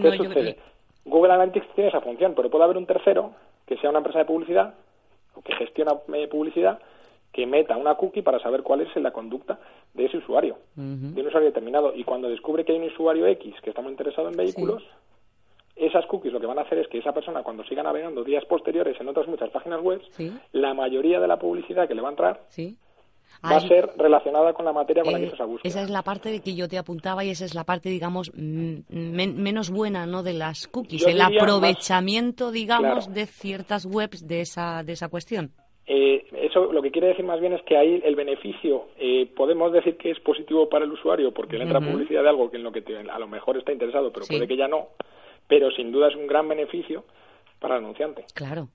Google 1.05 1.33
Analytics 1.33 1.75
tiene 1.75 1.89
esa 1.89 2.01
función, 2.01 2.35
pero 2.35 2.51
puede 2.51 2.65
haber 2.65 2.77
un 2.77 2.87
tercero 2.87 3.33
que 3.67 3.77
sea 3.79 3.91
una 3.91 3.99
empresa 3.99 4.21
de 4.21 4.25
publicidad 4.25 4.75
o 5.35 5.43
que 5.43 5.55
gestiona 5.55 5.93
eh, 6.15 6.29
publicidad 6.29 6.79
que 7.33 7.47
meta 7.47 7.77
una 7.77 7.95
cookie 7.95 8.23
para 8.23 8.41
saber 8.41 8.63
cuál 8.63 8.81
es 8.81 8.97
la 8.97 9.11
conducta 9.11 9.59
de 9.95 10.07
ese 10.07 10.17
usuario, 10.17 10.57
de 10.75 11.21
un 11.21 11.27
usuario 11.27 11.49
determinado. 11.51 11.95
Y 11.95 12.05
cuando 12.05 12.29
descubre 12.29 12.65
que 12.65 12.73
hay 12.73 12.79
un 12.79 12.87
usuario 12.87 13.27
X 13.27 13.55
que 13.63 13.71
está 13.71 13.83
muy 13.83 13.91
interesado 13.91 14.29
en 14.29 14.37
vehículos, 14.37 14.83
esas 15.79 16.07
cookies 16.07 16.33
lo 16.33 16.41
que 16.41 16.47
van 16.47 16.59
a 16.59 16.63
hacer 16.63 16.79
es 16.79 16.89
que 16.89 16.99
esa 16.99 17.13
persona 17.13 17.43
cuando 17.43 17.65
siga 17.65 17.83
navegando 17.83 18.25
días 18.25 18.45
posteriores 18.45 19.01
en 19.01 19.09
otras 19.09 19.27
muchas 19.29 19.51
páginas 19.51 19.81
web, 19.81 20.01
la 20.53 20.75
mayoría 20.75 21.21
de 21.21 21.29
la 21.29 21.39
publicidad 21.39 21.89
que 21.89 21.95
le 21.95 22.03
va 22.03 22.09
a 22.09 22.13
entrar 22.13 22.41
va 23.45 23.57
a 23.57 23.61
ser 23.61 23.89
relacionada 23.97 24.53
con 24.53 24.65
la 24.65 24.73
materia 24.73 25.03
con 25.03 25.13
la 25.13 25.19
que 25.21 25.27
eh, 25.27 25.37
se 25.37 25.45
busca. 25.45 25.69
Esa 25.69 25.83
es 25.83 25.91
la 25.91 26.03
parte 26.03 26.41
que 26.41 26.55
yo 26.55 26.69
te 26.69 26.79
apuntaba 26.79 27.25
y 27.25 27.31
esa 27.31 27.45
es 27.45 27.55
la 27.55 27.65
parte, 27.65 27.89
digamos, 27.89 28.33
menos 28.35 29.71
buena 29.71 30.07
¿no? 30.07 30.23
de 30.23 30.35
las 30.35 30.67
cookies, 30.69 31.07
el 31.07 31.21
aprovechamiento, 31.21 32.51
digamos, 32.51 33.13
de 33.13 33.27
ciertas 33.27 33.87
webs 33.87 34.27
de 34.27 34.41
esa, 34.41 34.83
de 34.83 34.93
esa 34.93 35.09
cuestión. 35.09 35.53
Eh, 35.91 36.27
eso 36.43 36.71
lo 36.71 36.83
que 36.83 36.91
quiere 36.91 37.09
decir 37.09 37.25
más 37.25 37.41
bien 37.41 37.55
es 37.55 37.63
que 37.63 37.75
ahí 37.75 38.03
el 38.05 38.15
beneficio 38.15 38.89
eh, 38.99 39.27
podemos 39.35 39.73
decir 39.73 39.97
que 39.97 40.11
es 40.11 40.21
positivo 40.21 40.69
para 40.69 40.85
el 40.85 40.93
usuario 40.93 41.33
porque 41.33 41.57
le 41.57 41.65
entra 41.65 41.81
publicidad 41.81 42.23
de 42.23 42.29
algo 42.29 42.51
que 42.51 42.59
en 42.59 42.63
lo 42.63 42.73
que 42.73 42.85
a 43.11 43.19
lo 43.19 43.27
mejor 43.27 43.57
está 43.57 43.73
interesado 43.73 44.13
pero 44.13 44.27
puede 44.27 44.47
que 44.47 44.59
ya 44.59 44.69
no 44.69 44.89
pero 45.49 45.71
sin 45.71 45.91
duda 45.91 46.09
es 46.09 46.15
un 46.15 46.27
gran 46.27 46.47
beneficio 46.47 47.05
para 47.59 47.77
el 47.77 47.85
anunciante. 47.85 48.25
Claro. 48.35 48.69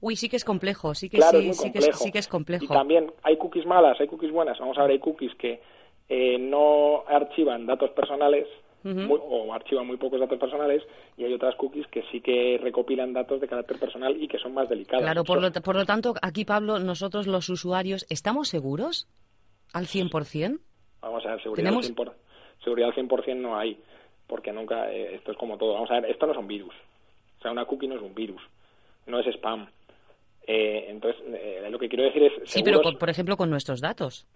Uy, 0.00 0.16
sí 0.16 0.28
que 0.28 0.36
es 0.36 0.44
complejo, 0.44 0.94
sí 0.94 1.08
que, 1.08 1.20
sí, 1.22 1.52
sí, 1.52 1.70
que 1.70 1.78
es, 1.78 1.98
sí 1.98 2.10
que 2.10 2.18
es 2.18 2.26
complejo. 2.26 2.64
Y 2.64 2.68
también 2.68 3.12
hay 3.22 3.36
cookies 3.36 3.66
malas, 3.66 4.00
hay 4.00 4.08
cookies 4.08 4.32
buenas. 4.32 4.58
Vamos 4.58 4.76
a 4.78 4.82
ver, 4.82 4.92
hay 4.92 4.98
cookies 4.98 5.34
que 5.36 5.60
eh, 6.08 6.38
no 6.38 7.04
archivan 7.06 7.66
datos 7.66 7.90
personales 7.90 8.46
o 8.84 9.52
archivan 9.52 9.86
muy 9.86 9.98
pocos 9.98 10.18
datos 10.18 10.38
personales 10.38 10.82
y 11.16 11.24
hay 11.24 11.34
otras 11.34 11.54
cookies 11.56 11.86
que 11.88 12.04
sí 12.10 12.22
que 12.22 12.58
recopilan 12.62 13.12
datos 13.12 13.38
de 13.40 13.46
carácter 13.46 13.78
personal 13.78 14.16
y 14.22 14.28
que 14.28 14.38
son 14.38 14.54
más 14.54 14.68
delicadas. 14.68 15.02
Claro, 15.02 15.24
por 15.24 15.42
lo, 15.42 15.52
por 15.52 15.76
lo 15.76 15.84
tanto, 15.84 16.14
aquí, 16.22 16.46
Pablo, 16.46 16.78
nosotros 16.78 17.26
los 17.26 17.50
usuarios, 17.50 18.06
¿estamos 18.08 18.48
seguros 18.48 19.06
al 19.74 19.86
100%? 19.86 20.60
Vamos 21.02 21.26
a 21.26 21.30
ver, 21.32 21.42
seguridad, 21.42 21.74
al 21.74 21.82
100%, 21.82 22.12
seguridad 22.64 22.88
al 22.88 22.94
100% 22.94 23.36
no 23.36 23.58
hay 23.58 23.78
porque 24.28 24.52
nunca, 24.52 24.92
eh, 24.92 25.16
esto 25.16 25.32
es 25.32 25.38
como 25.38 25.58
todo. 25.58 25.74
Vamos 25.74 25.90
a 25.90 26.00
ver, 26.00 26.10
esto 26.10 26.26
no 26.26 26.32
es 26.32 26.38
un 26.38 26.46
virus. 26.46 26.74
O 27.38 27.42
sea, 27.42 27.50
una 27.50 27.64
cookie 27.64 27.88
no 27.88 27.96
es 27.96 28.02
un 28.02 28.14
virus, 28.14 28.42
no 29.06 29.18
es 29.18 29.26
spam. 29.26 29.66
Eh, 30.46 30.86
entonces, 30.88 31.20
eh, 31.26 31.66
lo 31.70 31.78
que 31.78 31.88
quiero 31.88 32.04
decir 32.04 32.22
es... 32.22 32.32
Sí, 32.44 32.62
pero 32.62 32.80
por, 32.80 33.10
ejemplo 33.10 33.36
con 33.36 33.50
nuestros 33.50 33.80
datos. 33.80 34.26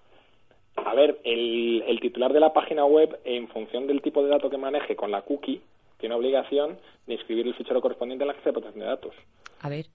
A 0.76 0.94
ver, 0.94 1.20
el, 1.24 1.84
el 1.86 2.00
titular 2.00 2.32
de 2.32 2.40
la 2.40 2.52
página 2.52 2.84
web, 2.84 3.18
en 3.24 3.48
función 3.48 3.86
del 3.86 4.02
tipo 4.02 4.22
de 4.22 4.30
dato 4.30 4.50
que 4.50 4.58
maneje 4.58 4.96
con 4.96 5.10
la 5.10 5.22
cookie, 5.22 5.60
tiene 5.98 6.14
obligación 6.14 6.78
de 7.06 7.14
inscribir 7.14 7.46
el 7.46 7.54
fichero 7.54 7.80
correspondiente 7.80 8.24
en 8.24 8.28
la 8.28 8.32
Agencia 8.32 8.50
de 8.50 8.54
Protección 8.54 8.80
de 8.80 8.90
Datos. 8.90 9.14
A 9.60 9.68
ver. 9.68 9.86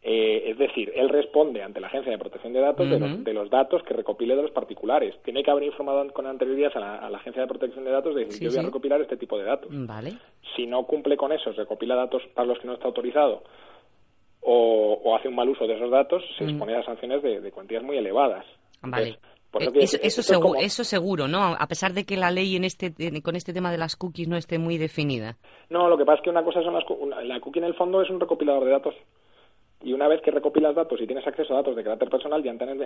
Eh, 0.00 0.50
es 0.50 0.58
decir, 0.58 0.92
él 0.94 1.08
responde 1.08 1.62
ante 1.62 1.80
la 1.80 1.88
Agencia 1.88 2.12
de 2.12 2.18
Protección 2.18 2.52
de 2.52 2.60
Datos 2.60 2.88
de, 2.88 3.34
los, 3.34 3.50
datos 3.50 3.82
que 3.82 3.94
recopile 3.94 4.36
de 4.36 4.42
los 4.42 4.52
particulares. 4.52 5.14
Tiene 5.24 5.42
que 5.42 5.50
haber 5.50 5.64
informado 5.64 6.08
con 6.12 6.26
anterioridad 6.26 6.76
a 6.76 7.10
la, 7.10 7.18
Agencia 7.18 7.42
de 7.42 7.48
Protección 7.48 7.84
de 7.84 7.90
Datos 7.90 8.14
de 8.14 8.26
que 8.28 8.38
yo 8.38 8.50
voy 8.50 8.58
a 8.58 8.62
recopilar 8.62 9.00
este 9.00 9.16
tipo 9.16 9.36
de 9.36 9.44
datos. 9.44 9.68
Vale. 9.72 10.14
Si 10.54 10.66
no 10.66 10.84
cumple 10.84 11.16
con 11.16 11.32
eso, 11.32 11.52
recopila 11.52 11.96
datos 11.96 12.22
para 12.34 12.46
los 12.46 12.58
que 12.60 12.68
no 12.68 12.74
está 12.74 12.86
autorizado 12.86 13.42
o, 14.50 15.16
hace 15.16 15.28
un 15.28 15.34
mal 15.34 15.48
uso 15.48 15.66
de 15.66 15.74
esos 15.74 15.90
datos, 15.90 16.22
se 16.38 16.44
expone 16.44 16.74
a 16.74 16.82
sanciones 16.84 17.22
de, 17.22 17.50
cuantías 17.50 17.82
muy 17.82 17.96
elevadas. 17.96 18.46
Vale. 18.82 19.18
Eh, 19.60 19.70
eso, 19.80 19.98
eso, 20.02 20.84
seguro, 20.84 21.26
¿no? 21.26 21.42
A 21.58 21.66
pesar 21.66 21.92
de 21.92 22.04
que 22.04 22.16
la 22.16 22.30
ley 22.30 22.54
en 22.56 22.64
este, 22.64 22.92
con 23.22 23.34
este 23.34 23.52
tema 23.52 23.70
de 23.70 23.78
las 23.78 23.96
cookies 23.96 24.28
no 24.28 24.36
esté 24.36 24.58
muy 24.58 24.76
definida. 24.76 25.36
No, 25.70 25.88
lo 25.88 25.96
que 25.96 26.04
pasa 26.04 26.18
es 26.18 26.24
que 26.24 26.30
una 26.30 26.44
cosa 26.44 26.62
son 26.62 26.74
las 26.74 26.84
la 27.24 27.40
cookie 27.40 27.58
en 27.58 27.64
el 27.64 27.74
fondo 27.74 28.02
es 28.02 28.10
un 28.10 28.20
recopilador 28.20 28.64
de 28.64 28.70
datos 28.70 28.94
y 29.80 29.92
una 29.92 30.08
vez 30.08 30.20
que 30.22 30.32
recopilas 30.32 30.74
datos 30.74 31.00
y 31.00 31.06
tienes 31.06 31.26
acceso 31.26 31.54
a 31.54 31.58
datos 31.58 31.76
de 31.76 31.84
carácter 31.84 32.10
personal, 32.10 32.42
ya 32.42 32.50
entran, 32.50 32.78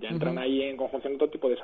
ya 0.00 0.08
entran 0.08 0.36
ahí 0.36 0.62
en 0.62 0.76
conjunción 0.76 1.14
otro 1.14 1.28
tipo 1.28 1.48
de, 1.48 1.56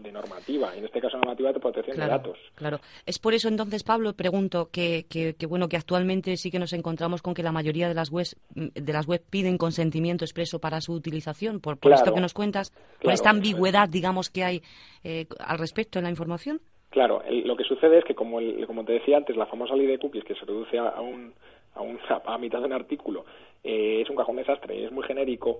de, 0.00 0.12
normativa, 0.12 0.74
y 0.74 0.78
en 0.78 0.84
este 0.84 1.00
caso 1.00 1.16
normativa 1.16 1.52
de 1.52 1.58
protección 1.58 1.96
de 1.96 2.06
datos. 2.06 2.38
Claro, 2.54 2.78
es 3.06 3.18
por 3.18 3.34
eso 3.34 3.48
entonces, 3.48 3.82
Pablo, 3.82 4.12
pregunto 4.12 4.68
que, 4.72 5.04
que, 5.08 5.46
bueno 5.46 5.68
que 5.68 5.76
actualmente 5.76 6.36
sí 6.36 6.50
que 6.50 6.60
nos 6.60 6.72
encontramos 6.72 7.22
con 7.22 7.34
que 7.34 7.42
la 7.42 7.50
mayoría 7.50 7.88
de 7.88 7.94
las 7.94 8.12
webs 8.12 8.36
de 8.54 8.92
las 8.92 9.06
web 9.06 9.20
piden 9.28 9.58
consentimiento 9.58 10.24
expreso 10.24 10.60
para 10.60 10.80
su 10.80 10.92
utilización, 10.92 11.60
por, 11.60 11.78
por 11.78 11.92
esto 11.92 12.14
que 12.14 12.20
nos 12.20 12.34
cuentas, 12.34 12.72
por 13.02 13.12
esta 13.12 13.30
ambigüedad, 13.30 13.88
digamos, 13.88 14.30
que 14.30 14.44
hay 14.44 14.62
eh, 15.02 15.26
al 15.40 15.58
respecto 15.58 15.98
en 15.98 16.04
la 16.04 16.10
información. 16.10 16.60
Claro, 16.90 17.22
lo 17.28 17.56
que 17.56 17.64
sucede 17.64 17.98
es 17.98 18.04
que, 18.04 18.14
como, 18.14 18.38
como 18.66 18.84
te 18.84 18.94
decía 18.94 19.16
antes, 19.16 19.36
la 19.36 19.46
famosa 19.46 19.76
ley 19.76 19.86
de 19.86 19.98
cookies, 19.98 20.24
que 20.24 20.34
se 20.34 20.44
reduce 20.44 20.76
a, 20.76 21.00
un, 21.00 21.32
a, 21.74 21.82
un, 21.82 21.98
a 22.26 22.38
mitad 22.38 22.58
de 22.58 22.66
un 22.66 22.72
artículo, 22.72 23.24
eh, 23.64 24.00
es 24.02 24.10
un 24.10 24.16
cajón 24.16 24.36
desastre, 24.36 24.84
es 24.84 24.92
muy 24.92 25.04
genérico, 25.04 25.58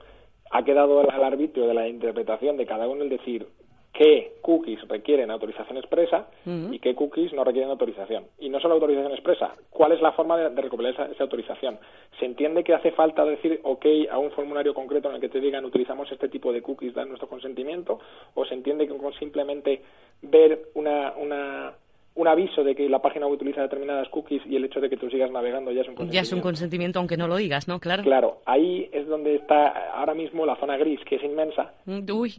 ha 0.50 0.64
quedado 0.64 1.00
al, 1.00 1.24
arbitrio 1.24 1.66
de 1.66 1.74
la 1.74 1.88
interpretación 1.88 2.56
de 2.56 2.66
cada 2.66 2.88
uno 2.88 3.04
el 3.04 3.08
decir 3.08 3.46
qué 3.92 4.34
cookies 4.42 4.86
requieren 4.88 5.30
autorización 5.30 5.76
expresa 5.76 6.28
y 6.46 6.78
qué 6.78 6.94
cookies 6.94 7.32
no 7.32 7.44
requieren 7.44 7.70
autorización. 7.70 8.24
Y 8.38 8.48
no 8.48 8.60
solo 8.60 8.74
autorización 8.74 9.12
expresa, 9.12 9.54
¿cuál 9.68 9.92
es 9.92 10.00
la 10.00 10.12
forma 10.12 10.36
de, 10.38 10.48
recopilar 10.60 10.92
esa, 10.92 11.22
autorización? 11.22 11.78
¿Se 12.18 12.24
entiende 12.24 12.64
que 12.64 12.74
hace 12.74 12.92
falta 12.92 13.24
decir 13.24 13.60
OK 13.64 13.86
a 14.10 14.18
un 14.18 14.30
formulario 14.30 14.74
concreto 14.74 15.08
en 15.08 15.16
el 15.16 15.20
que 15.20 15.28
te 15.28 15.40
digan 15.40 15.64
utilizamos 15.64 16.10
este 16.10 16.28
tipo 16.28 16.52
de 16.52 16.62
cookies, 16.62 16.94
dan 16.94 17.08
nuestro 17.08 17.28
consentimiento? 17.28 18.00
¿O 18.34 18.44
se 18.44 18.54
entiende 18.54 18.86
que 18.86 18.96
con 18.96 19.12
simplemente 19.14 19.82
ver 20.22 20.70
una, 20.74 21.12
una 21.16 21.74
un 22.14 22.28
aviso 22.28 22.64
de 22.64 22.74
que 22.74 22.88
la 22.88 23.00
página 23.00 23.26
utiliza 23.26 23.62
determinadas 23.62 24.08
cookies 24.08 24.42
y 24.46 24.56
el 24.56 24.64
hecho 24.64 24.80
de 24.80 24.90
que 24.90 24.96
tú 24.96 25.08
sigas 25.08 25.30
navegando 25.30 25.70
ya 25.70 25.82
es 25.82 25.88
un 25.88 25.94
consentimiento. 25.94 26.14
Ya 26.14 26.20
es 26.20 26.32
un 26.32 26.40
consentimiento 26.40 26.98
aunque 26.98 27.16
no 27.16 27.28
lo 27.28 27.36
digas, 27.36 27.68
¿no? 27.68 27.78
Claro. 27.78 28.02
Claro, 28.02 28.38
ahí 28.46 28.88
es 28.92 29.06
donde 29.06 29.36
está 29.36 29.68
ahora 29.92 30.14
mismo 30.14 30.44
la 30.44 30.56
zona 30.56 30.76
gris, 30.76 31.00
que 31.04 31.16
es 31.16 31.24
inmensa. 31.24 31.72
Mm, 31.86 32.10
uy. 32.12 32.34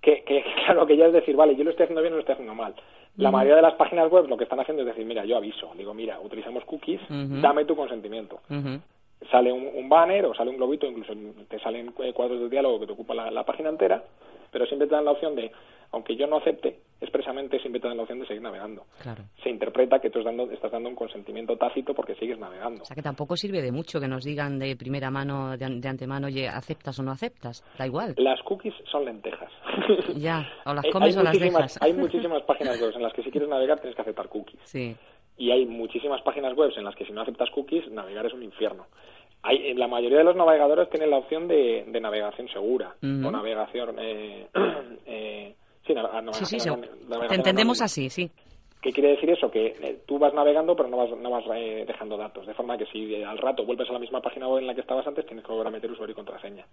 Que, 0.00 0.22
que 0.24 0.44
claro, 0.64 0.86
que 0.86 0.96
ya 0.96 1.06
es 1.06 1.12
decir, 1.12 1.36
vale, 1.36 1.56
yo 1.56 1.64
lo 1.64 1.70
estoy 1.70 1.84
haciendo 1.84 2.02
bien 2.02 2.12
o 2.14 2.16
lo 2.16 2.20
estoy 2.20 2.34
haciendo 2.34 2.54
mal. 2.54 2.74
La 3.16 3.32
mayoría 3.32 3.56
de 3.56 3.62
las 3.62 3.74
páginas 3.74 4.08
web 4.12 4.28
lo 4.28 4.36
que 4.36 4.44
están 4.44 4.60
haciendo 4.60 4.82
es 4.82 4.88
decir, 4.88 5.04
mira, 5.04 5.24
yo 5.24 5.36
aviso, 5.36 5.72
digo, 5.76 5.92
mira, 5.92 6.20
utilizamos 6.20 6.64
cookies, 6.64 7.00
dame 7.08 7.64
tu 7.64 7.74
consentimiento. 7.74 8.38
Sale 9.32 9.52
un, 9.52 9.88
banner 9.88 10.26
o 10.26 10.34
sale 10.34 10.50
un 10.50 10.56
globito, 10.56 10.86
incluso 10.86 11.12
te 11.48 11.58
salen 11.58 11.90
cuadros 12.14 12.38
de 12.38 12.48
diálogo 12.48 12.78
que 12.78 12.86
te 12.86 12.92
ocupan 12.92 13.16
la, 13.16 13.30
la 13.32 13.44
página 13.44 13.70
entera, 13.70 14.04
pero 14.52 14.66
siempre 14.66 14.86
te 14.86 14.94
dan 14.94 15.04
la 15.04 15.10
opción 15.10 15.34
de 15.34 15.50
aunque 15.90 16.14
yo 16.14 16.28
no 16.28 16.36
acepte, 16.36 16.78
expresamente 17.00 17.58
siempre 17.60 17.80
te 17.80 17.88
dan 17.88 17.96
la 17.96 18.02
opción 18.02 18.20
de 18.20 18.26
seguir 18.26 18.42
navegando. 18.42 18.84
Claro. 19.02 19.24
Se 19.42 19.50
interpreta 19.50 19.98
que 20.00 20.10
tú 20.10 20.18
estás 20.18 20.36
dando, 20.36 20.52
estás 20.52 20.72
dando 20.72 20.88
un 20.88 20.94
consentimiento 20.94 21.56
tácito 21.56 21.94
porque 21.94 22.14
sigues 22.16 22.38
navegando. 22.38 22.82
O 22.82 22.84
sea 22.84 22.94
que 22.94 23.02
tampoco 23.02 23.36
sirve 23.36 23.62
de 23.62 23.72
mucho 23.72 24.00
que 24.00 24.08
nos 24.08 24.24
digan 24.24 24.58
de 24.58 24.76
primera 24.76 25.10
mano, 25.10 25.56
de, 25.56 25.88
antemano, 25.88 26.26
oye, 26.26 26.48
aceptas 26.48 26.98
o 26.98 27.02
no 27.02 27.12
aceptas. 27.12 27.64
Da 27.78 27.86
igual. 27.86 28.14
Las 28.16 28.42
cookies 28.42 28.74
son 28.90 29.04
lentejas. 29.04 29.50
ya, 30.16 30.46
o 30.64 30.74
las 30.74 30.86
comes 30.86 31.16
o 31.16 31.22
las 31.22 31.38
dejas. 31.38 31.78
hay 31.80 31.92
muchísimas 31.92 32.42
páginas 32.46 32.80
web 32.80 32.92
en 32.94 33.02
las 33.02 33.12
que 33.12 33.22
si 33.22 33.30
quieres 33.30 33.48
navegar 33.48 33.78
tienes 33.78 33.94
que 33.94 34.02
aceptar 34.02 34.28
cookies. 34.28 34.60
Sí. 34.64 34.96
Y 35.36 35.52
hay 35.52 35.66
muchísimas 35.66 36.20
páginas 36.22 36.54
web 36.56 36.72
en 36.76 36.84
las 36.84 36.96
que 36.96 37.04
si 37.04 37.12
no 37.12 37.20
aceptas 37.20 37.50
cookies, 37.50 37.88
navegar 37.92 38.26
es 38.26 38.32
un 38.32 38.42
infierno. 38.42 38.86
Hay, 39.42 39.72
la 39.74 39.86
mayoría 39.86 40.18
de 40.18 40.24
los 40.24 40.34
navegadores 40.34 40.90
tienen 40.90 41.10
la 41.10 41.18
opción 41.18 41.46
de, 41.46 41.84
navegación 42.00 42.48
segura 42.48 42.96
o 43.00 43.30
navegación 43.30 43.94
eh, 44.00 44.48
eh, 45.06 45.47
Sí, 46.32 46.44
sí, 46.44 46.60
sí, 46.60 46.70
Te 47.28 47.34
entendemos 47.34 47.80
así, 47.82 48.10
sí. 48.10 48.30
¿Qué 48.80 48.92
quiere 48.92 49.10
decir 49.10 49.28
eso? 49.30 49.50
Que 49.50 49.66
eh, 49.66 49.98
tú 50.06 50.18
vas 50.18 50.32
navegando 50.32 50.76
pero 50.76 50.88
no 50.88 50.98
vas, 50.98 51.10
no 51.10 51.30
vas 51.30 51.44
eh, 51.54 51.84
dejando 51.86 52.16
datos. 52.16 52.46
De 52.46 52.54
forma 52.54 52.78
que 52.78 52.86
si 52.86 53.14
eh, 53.14 53.24
al 53.24 53.38
rato 53.38 53.64
vuelves 53.64 53.90
a 53.90 53.92
la 53.92 53.98
misma 53.98 54.20
página 54.20 54.46
web 54.46 54.60
en 54.60 54.68
la 54.68 54.74
que 54.74 54.82
estabas 54.82 55.06
antes, 55.06 55.26
tienes 55.26 55.44
que 55.44 55.50
volver 55.50 55.66
a 55.66 55.70
meter 55.70 55.90
usuario 55.90 56.12
y 56.12 56.16
contraseña. 56.16 56.64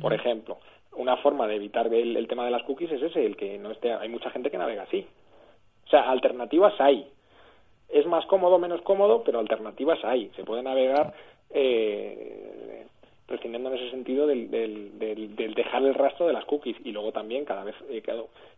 Por 0.00 0.12
ejemplo, 0.12 0.58
una 0.96 1.16
forma 1.18 1.46
de 1.46 1.54
evitar 1.54 1.86
el, 1.94 2.16
el, 2.16 2.26
tema 2.26 2.44
de 2.44 2.50
las 2.50 2.64
cookies 2.64 2.90
es 2.90 3.02
ese, 3.02 3.24
el 3.24 3.36
que 3.36 3.56
no 3.56 3.70
esté... 3.70 3.92
Hay 3.92 4.08
mucha 4.08 4.30
gente 4.30 4.50
que 4.50 4.58
navega 4.58 4.82
así. 4.82 5.06
O 5.86 5.88
sea, 5.88 6.10
alternativas 6.10 6.74
hay. 6.80 7.06
Es 7.88 8.04
más 8.06 8.26
cómodo, 8.26 8.58
menos 8.58 8.82
cómodo, 8.82 9.22
pero 9.22 9.38
alternativas 9.38 10.04
hay. 10.04 10.32
Se 10.34 10.42
puede 10.42 10.64
navegar 10.64 11.14
eh, 11.50 12.86
prescindiendo 13.26 13.70
en 13.70 13.76
ese 13.76 13.90
sentido 13.90 14.26
del, 14.26 14.50
del, 14.50 15.54
dejar 15.54 15.82
el 15.82 15.94
rastro 15.94 16.26
de 16.26 16.32
las 16.32 16.44
cookies 16.44 16.76
y 16.84 16.92
luego 16.92 17.12
también 17.12 17.44
cada 17.44 17.64
vez 17.64 17.74
eh, 17.88 18.02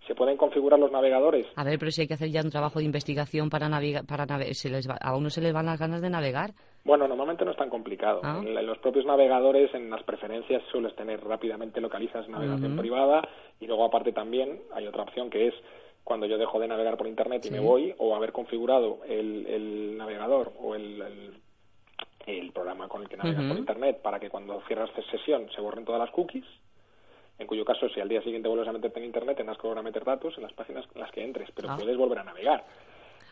se 0.06 0.14
pueden 0.14 0.36
configurar 0.36 0.78
los 0.78 0.92
navegadores. 0.92 1.46
A 1.56 1.64
ver, 1.64 1.78
pero 1.78 1.90
si 1.90 2.02
hay 2.02 2.08
que 2.08 2.14
hacer 2.14 2.28
ya 2.28 2.42
un 2.42 2.50
trabajo 2.50 2.78
de 2.78 2.84
investigación 2.84 3.48
para 3.48 3.68
navegar, 3.68 4.04
para 4.04 4.26
se 4.52 4.68
les 4.68 4.86
a 4.88 5.16
uno 5.16 5.30
se 5.30 5.40
les 5.40 5.52
van 5.52 5.66
las 5.66 5.80
ganas 5.80 6.02
de 6.02 6.10
navegar. 6.10 6.50
Bueno, 6.84 7.08
normalmente 7.08 7.44
no 7.44 7.50
es 7.50 7.56
tan 7.56 7.70
complicado. 7.70 8.20
Ah. 8.22 8.40
En, 8.44 8.66
los 8.66 8.78
propios 8.78 9.04
navegadores, 9.04 9.72
en 9.74 9.90
las 9.90 10.02
preferencias, 10.04 10.62
sueles 10.70 10.94
tener 10.96 11.22
rápidamente 11.24 11.80
localizas 11.80 12.28
navegación 12.28 12.76
privada 12.76 13.26
y 13.60 13.66
luego 13.66 13.84
aparte 13.84 14.12
también 14.12 14.60
hay 14.74 14.86
otra 14.86 15.02
opción 15.02 15.30
que 15.30 15.48
es 15.48 15.54
cuando 16.04 16.26
yo 16.26 16.38
dejo 16.38 16.58
de 16.58 16.68
navegar 16.68 16.96
por 16.96 17.06
Internet 17.06 17.44
y 17.46 17.50
me 17.50 17.60
voy 17.60 17.94
o 17.98 18.14
haber 18.14 18.32
configurado 18.32 19.00
el, 19.06 19.46
el 19.46 19.96
navegador 19.98 20.52
o 20.58 20.74
el 20.74 21.02
el 21.02 21.47
programa 22.52 22.88
con 22.88 23.02
el 23.02 23.08
que 23.08 23.16
navegas 23.16 23.44
por 23.44 23.58
Internet 23.58 24.00
para 24.02 24.20
que 24.20 24.28
cuando 24.28 24.60
cierras 24.66 24.90
sesión 25.10 25.48
se 25.54 25.60
borren 25.60 25.84
todas 25.84 26.00
las 26.00 26.10
cookies, 26.10 26.44
en 27.38 27.46
cuyo 27.46 27.64
caso 27.64 27.88
si 27.88 28.00
al 28.00 28.08
día 28.08 28.22
siguiente 28.22 28.48
vuelves 28.48 28.68
a 28.68 28.72
meterte 28.72 28.98
en 28.98 29.06
Internet 29.06 29.36
tendrás 29.36 29.58
que 29.58 29.66
volver 29.66 29.78
a 29.78 29.82
meter 29.82 30.04
datos 30.04 30.36
en 30.36 30.42
las 30.42 30.52
páginas 30.52 30.84
en 30.94 31.00
las 31.00 31.10
que 31.10 31.24
entres, 31.24 31.50
pero 31.54 31.70
ah. 31.70 31.76
puedes 31.76 31.96
volver 31.96 32.18
a 32.18 32.24
navegar. 32.24 32.64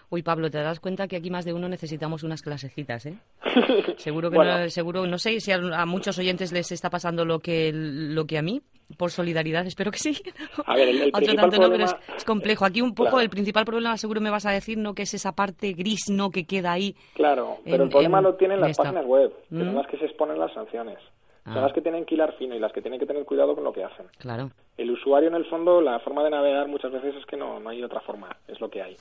Uy, 0.08 0.22
Pablo, 0.22 0.50
te 0.50 0.58
das 0.58 0.78
cuenta 0.78 1.08
que 1.08 1.16
aquí 1.16 1.30
más 1.30 1.44
de 1.44 1.52
uno 1.52 1.68
necesitamos 1.68 2.22
unas 2.22 2.40
clasecitas, 2.40 3.06
¿eh? 3.06 3.18
seguro 3.96 4.30
que 4.30 4.38
no, 4.38 4.68
seguro, 4.68 5.04
no 5.04 5.18
sé 5.18 5.40
si 5.40 5.50
a, 5.50 5.84
muchos 5.84 6.16
oyentes 6.18 6.52
les 6.52 6.70
está 6.70 6.90
pasando 6.90 7.24
lo 7.24 7.40
que 7.40 7.72
lo 7.74 8.24
que 8.24 8.38
a 8.38 8.42
mí, 8.42 8.62
por 8.96 9.10
solidaridad, 9.10 9.66
espero 9.66 9.90
que 9.90 9.98
sí. 9.98 10.16
A 10.64 10.76
ver, 10.76 10.90
el, 10.90 11.10
principal 11.12 11.50
problema... 11.50 11.84
es, 12.16 12.24
complejo. 12.24 12.64
Aquí 12.64 12.80
un 12.80 12.94
poco 12.94 13.18
el 13.18 13.28
principal 13.28 13.64
problema, 13.64 13.96
seguro 13.96 14.20
me 14.20 14.30
vas 14.30 14.46
a 14.46 14.52
decir, 14.52 14.78
no 14.78 14.94
que 14.94 15.02
es 15.02 15.14
esa 15.14 15.32
parte 15.32 15.72
gris, 15.72 16.08
no 16.08 16.30
que 16.30 16.46
queda 16.46 16.72
ahí. 16.72 16.94
Claro, 17.14 17.56
pero 17.64 17.84
el 17.84 17.90
problema 17.90 18.20
lo 18.20 18.36
tienen 18.36 18.60
las 18.60 18.76
páginas 18.76 19.04
web, 19.06 19.32
que 19.48 19.58
son 19.58 19.72
¿Mm? 19.72 19.76
las 19.76 19.86
que 19.88 19.98
se 19.98 20.04
exponen 20.04 20.38
las 20.38 20.52
sanciones. 20.52 20.98
Son 21.44 21.58
ah. 21.58 21.62
las 21.62 21.72
que 21.72 21.80
tienen 21.80 22.04
que 22.04 22.14
hilar 22.16 22.32
fino 22.38 22.56
y 22.56 22.58
las 22.58 22.72
que 22.72 22.80
tienen 22.80 22.98
que 22.98 23.06
tener 23.06 23.24
cuidado 23.24 23.54
con 23.54 23.62
lo 23.62 23.72
que 23.72 23.84
hacen. 23.84 24.06
Claro. 24.18 24.50
El 24.76 24.90
usuario, 24.90 25.28
en 25.28 25.36
el 25.36 25.46
fondo, 25.46 25.80
la 25.80 26.00
forma 26.00 26.24
de 26.24 26.30
navegar 26.30 26.66
muchas 26.66 26.90
veces 26.92 27.14
es 27.14 27.24
que 27.26 27.36
no, 27.36 27.60
no 27.60 27.70
hay 27.70 27.84
otra 27.84 28.00
forma, 28.00 28.36
es 28.48 28.60
lo 28.60 28.68
que 28.68 28.82
hay 28.82 28.96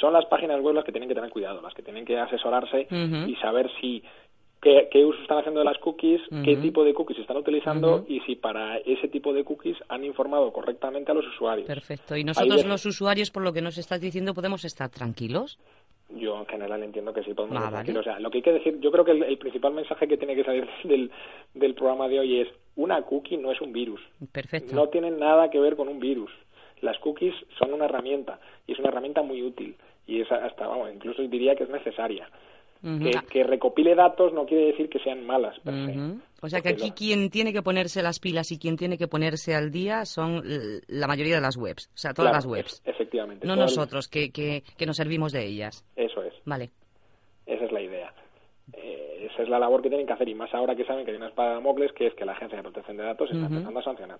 son 0.00 0.12
las 0.12 0.26
páginas 0.26 0.60
web 0.60 0.74
las 0.74 0.84
que 0.84 0.92
tienen 0.92 1.08
que 1.08 1.14
tener 1.14 1.30
cuidado, 1.30 1.60
las 1.62 1.74
que 1.74 1.82
tienen 1.82 2.04
que 2.04 2.18
asesorarse 2.18 2.86
y 2.90 3.34
saber 3.36 3.70
si 3.80 4.02
qué, 4.60 5.04
uso 5.04 5.20
están 5.22 5.38
haciendo 5.38 5.60
de 5.60 5.66
las 5.66 5.78
cookies, 5.78 6.20
qué 6.44 6.56
tipo 6.56 6.84
de 6.84 6.94
cookies 6.94 7.18
están 7.18 7.36
utilizando 7.36 8.04
y 8.08 8.20
si 8.20 8.36
para 8.36 8.78
ese 8.78 9.08
tipo 9.08 9.32
de 9.32 9.44
cookies 9.44 9.76
han 9.88 10.04
informado 10.04 10.52
correctamente 10.52 11.12
a 11.12 11.14
los 11.14 11.26
usuarios. 11.26 11.66
Perfecto. 11.66 12.16
¿Y 12.16 12.24
nosotros 12.24 12.64
los 12.64 12.84
usuarios, 12.86 13.30
por 13.30 13.42
lo 13.42 13.52
que 13.52 13.62
nos 13.62 13.78
estás 13.78 14.00
diciendo, 14.00 14.34
podemos 14.34 14.64
estar 14.64 14.90
tranquilos? 14.90 15.58
Yo 16.08 16.38
en 16.38 16.46
general 16.46 16.82
entiendo 16.82 17.12
que 17.12 17.22
sí 17.24 17.34
podemos 17.34 17.56
estar 17.56 17.72
tranquilos. 17.72 18.00
O 18.00 18.04
sea, 18.04 18.20
lo 18.20 18.30
que 18.30 18.38
hay 18.38 18.42
que 18.42 18.52
decir, 18.52 18.78
yo 18.80 18.92
creo 18.92 19.04
que 19.04 19.10
el, 19.10 19.38
principal 19.38 19.72
mensaje 19.72 20.06
que 20.06 20.16
tiene 20.16 20.36
que 20.36 20.44
salir 20.44 20.68
del, 20.84 21.10
del 21.54 21.74
programa 21.74 22.08
de 22.08 22.20
hoy 22.20 22.40
es 22.40 22.48
una 22.76 23.02
cookie 23.02 23.36
no 23.38 23.50
es 23.50 23.60
un 23.60 23.72
virus. 23.72 24.00
Perfecto. 24.32 24.74
No 24.74 24.88
tiene 24.88 25.10
nada 25.10 25.50
que 25.50 25.58
ver 25.58 25.76
con 25.76 25.88
un 25.88 25.98
virus. 25.98 26.30
Las 26.86 26.98
cookies 27.00 27.34
son 27.58 27.74
una 27.74 27.84
herramienta 27.84 28.38
y 28.66 28.72
es 28.72 28.78
una 28.78 28.88
herramienta 28.88 29.22
muy 29.22 29.42
útil 29.42 29.76
y 30.06 30.20
es 30.20 30.30
hasta, 30.30 30.66
vamos, 30.66 30.88
incluso 30.94 31.22
diría 31.22 31.54
que 31.54 31.64
es 31.64 31.70
necesaria. 31.70 32.28
que, 33.30 33.42
recopile 33.42 33.94
datos 33.94 34.32
no 34.32 34.46
quiere 34.46 34.66
decir 34.66 34.88
que 34.88 35.00
sean 35.00 35.26
malas. 35.26 35.56
o 36.40 36.48
sea 36.48 36.60
que 36.60 36.70
aquí 36.70 36.92
quien 36.92 37.28
tiene 37.28 37.52
que 37.52 37.62
ponerse 37.62 38.02
las 38.02 38.20
pilas 38.20 38.52
y 38.52 38.58
quien 38.58 38.76
tiene 38.76 38.96
que 38.96 39.08
ponerse 39.08 39.54
al 39.54 39.70
día 39.70 40.04
son 40.04 40.42
la 40.86 41.06
mayoría 41.06 41.34
de 41.34 41.40
las 41.40 41.56
webs, 41.56 41.90
o 41.92 41.98
sea, 41.98 42.14
todas 42.14 42.32
las 42.32 42.46
webs. 42.46 42.82
efectivamente. 42.84 43.46
No 43.46 43.56
nosotros, 43.56 44.08
que, 44.08 44.30
que, 44.30 44.62
que 44.78 44.86
nos 44.86 44.96
servimos 44.96 45.32
de 45.32 45.44
ellas. 45.44 45.84
Eso 45.96 46.22
es. 46.22 46.34
Vale. 46.44 46.70
Esa 47.46 47.64
es 47.64 47.72
la 47.72 47.80
idea. 47.80 48.12
Eh, 48.72 49.06
es 49.42 49.48
la 49.48 49.58
labor 49.58 49.82
que 49.82 49.88
tienen 49.88 50.06
que 50.06 50.12
hacer 50.12 50.28
y 50.28 50.34
más 50.34 50.52
ahora 50.54 50.74
que 50.74 50.84
saben 50.84 51.04
que 51.04 51.10
hay 51.10 51.16
una 51.16 51.28
espada 51.28 51.50
de 51.50 51.54
Damocles 51.56 51.92
que 51.92 52.06
es 52.06 52.14
que 52.14 52.24
la 52.24 52.32
Agencia 52.32 52.56
de 52.56 52.62
Protección 52.62 52.96
de 52.96 53.04
Datos 53.04 53.30
está 53.30 53.46
empezando 53.46 53.80
a 53.80 53.82
sancionar. 53.82 54.18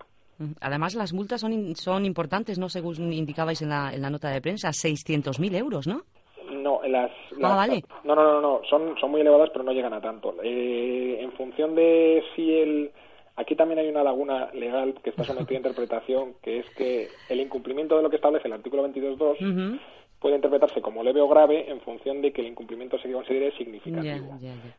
Además, 0.61 0.95
las 0.95 1.13
multas 1.13 1.41
son, 1.41 1.75
son 1.75 2.05
importantes, 2.05 2.59
¿no? 2.59 2.69
Según 2.69 3.11
indicabais 3.13 3.61
en 3.61 3.69
la, 3.69 3.93
en 3.93 4.01
la 4.01 4.09
nota 4.09 4.29
de 4.29 4.41
prensa, 4.41 4.69
600.000 4.69 5.55
euros, 5.55 5.87
¿no? 5.87 6.03
No, 6.51 6.81
las, 6.87 7.11
Ah, 7.41 7.55
vale. 7.55 7.83
no, 8.03 8.15
no, 8.15 8.23
no, 8.23 8.41
no, 8.41 8.61
son, 8.69 8.95
son 8.99 9.11
muy 9.11 9.21
elevadas, 9.21 9.49
pero 9.51 9.63
no 9.63 9.71
llegan 9.73 9.93
a 9.93 10.01
tanto. 10.01 10.35
Eh, 10.43 11.17
en 11.21 11.31
función 11.33 11.75
de 11.75 12.23
si 12.35 12.53
el. 12.53 12.91
Aquí 13.35 13.55
también 13.55 13.79
hay 13.79 13.87
una 13.87 14.03
laguna 14.03 14.49
legal 14.53 14.95
que 15.03 15.11
está 15.11 15.23
sometida 15.23 15.57
a 15.57 15.61
interpretación, 15.67 16.33
que 16.41 16.59
es 16.59 16.69
que 16.71 17.07
el 17.29 17.39
incumplimiento 17.39 17.95
de 17.95 18.01
lo 18.03 18.09
que 18.09 18.15
establece 18.15 18.47
el 18.47 18.53
artículo 18.53 18.87
22.2 18.87 19.79
puede 20.19 20.35
interpretarse 20.35 20.81
como 20.81 21.03
leve 21.03 21.21
o 21.21 21.27
grave 21.27 21.69
en 21.69 21.79
función 21.81 22.21
de 22.21 22.31
que 22.31 22.41
el 22.41 22.47
incumplimiento 22.47 22.97
se 22.99 23.11
considere 23.11 23.55
significativo. 23.57 24.37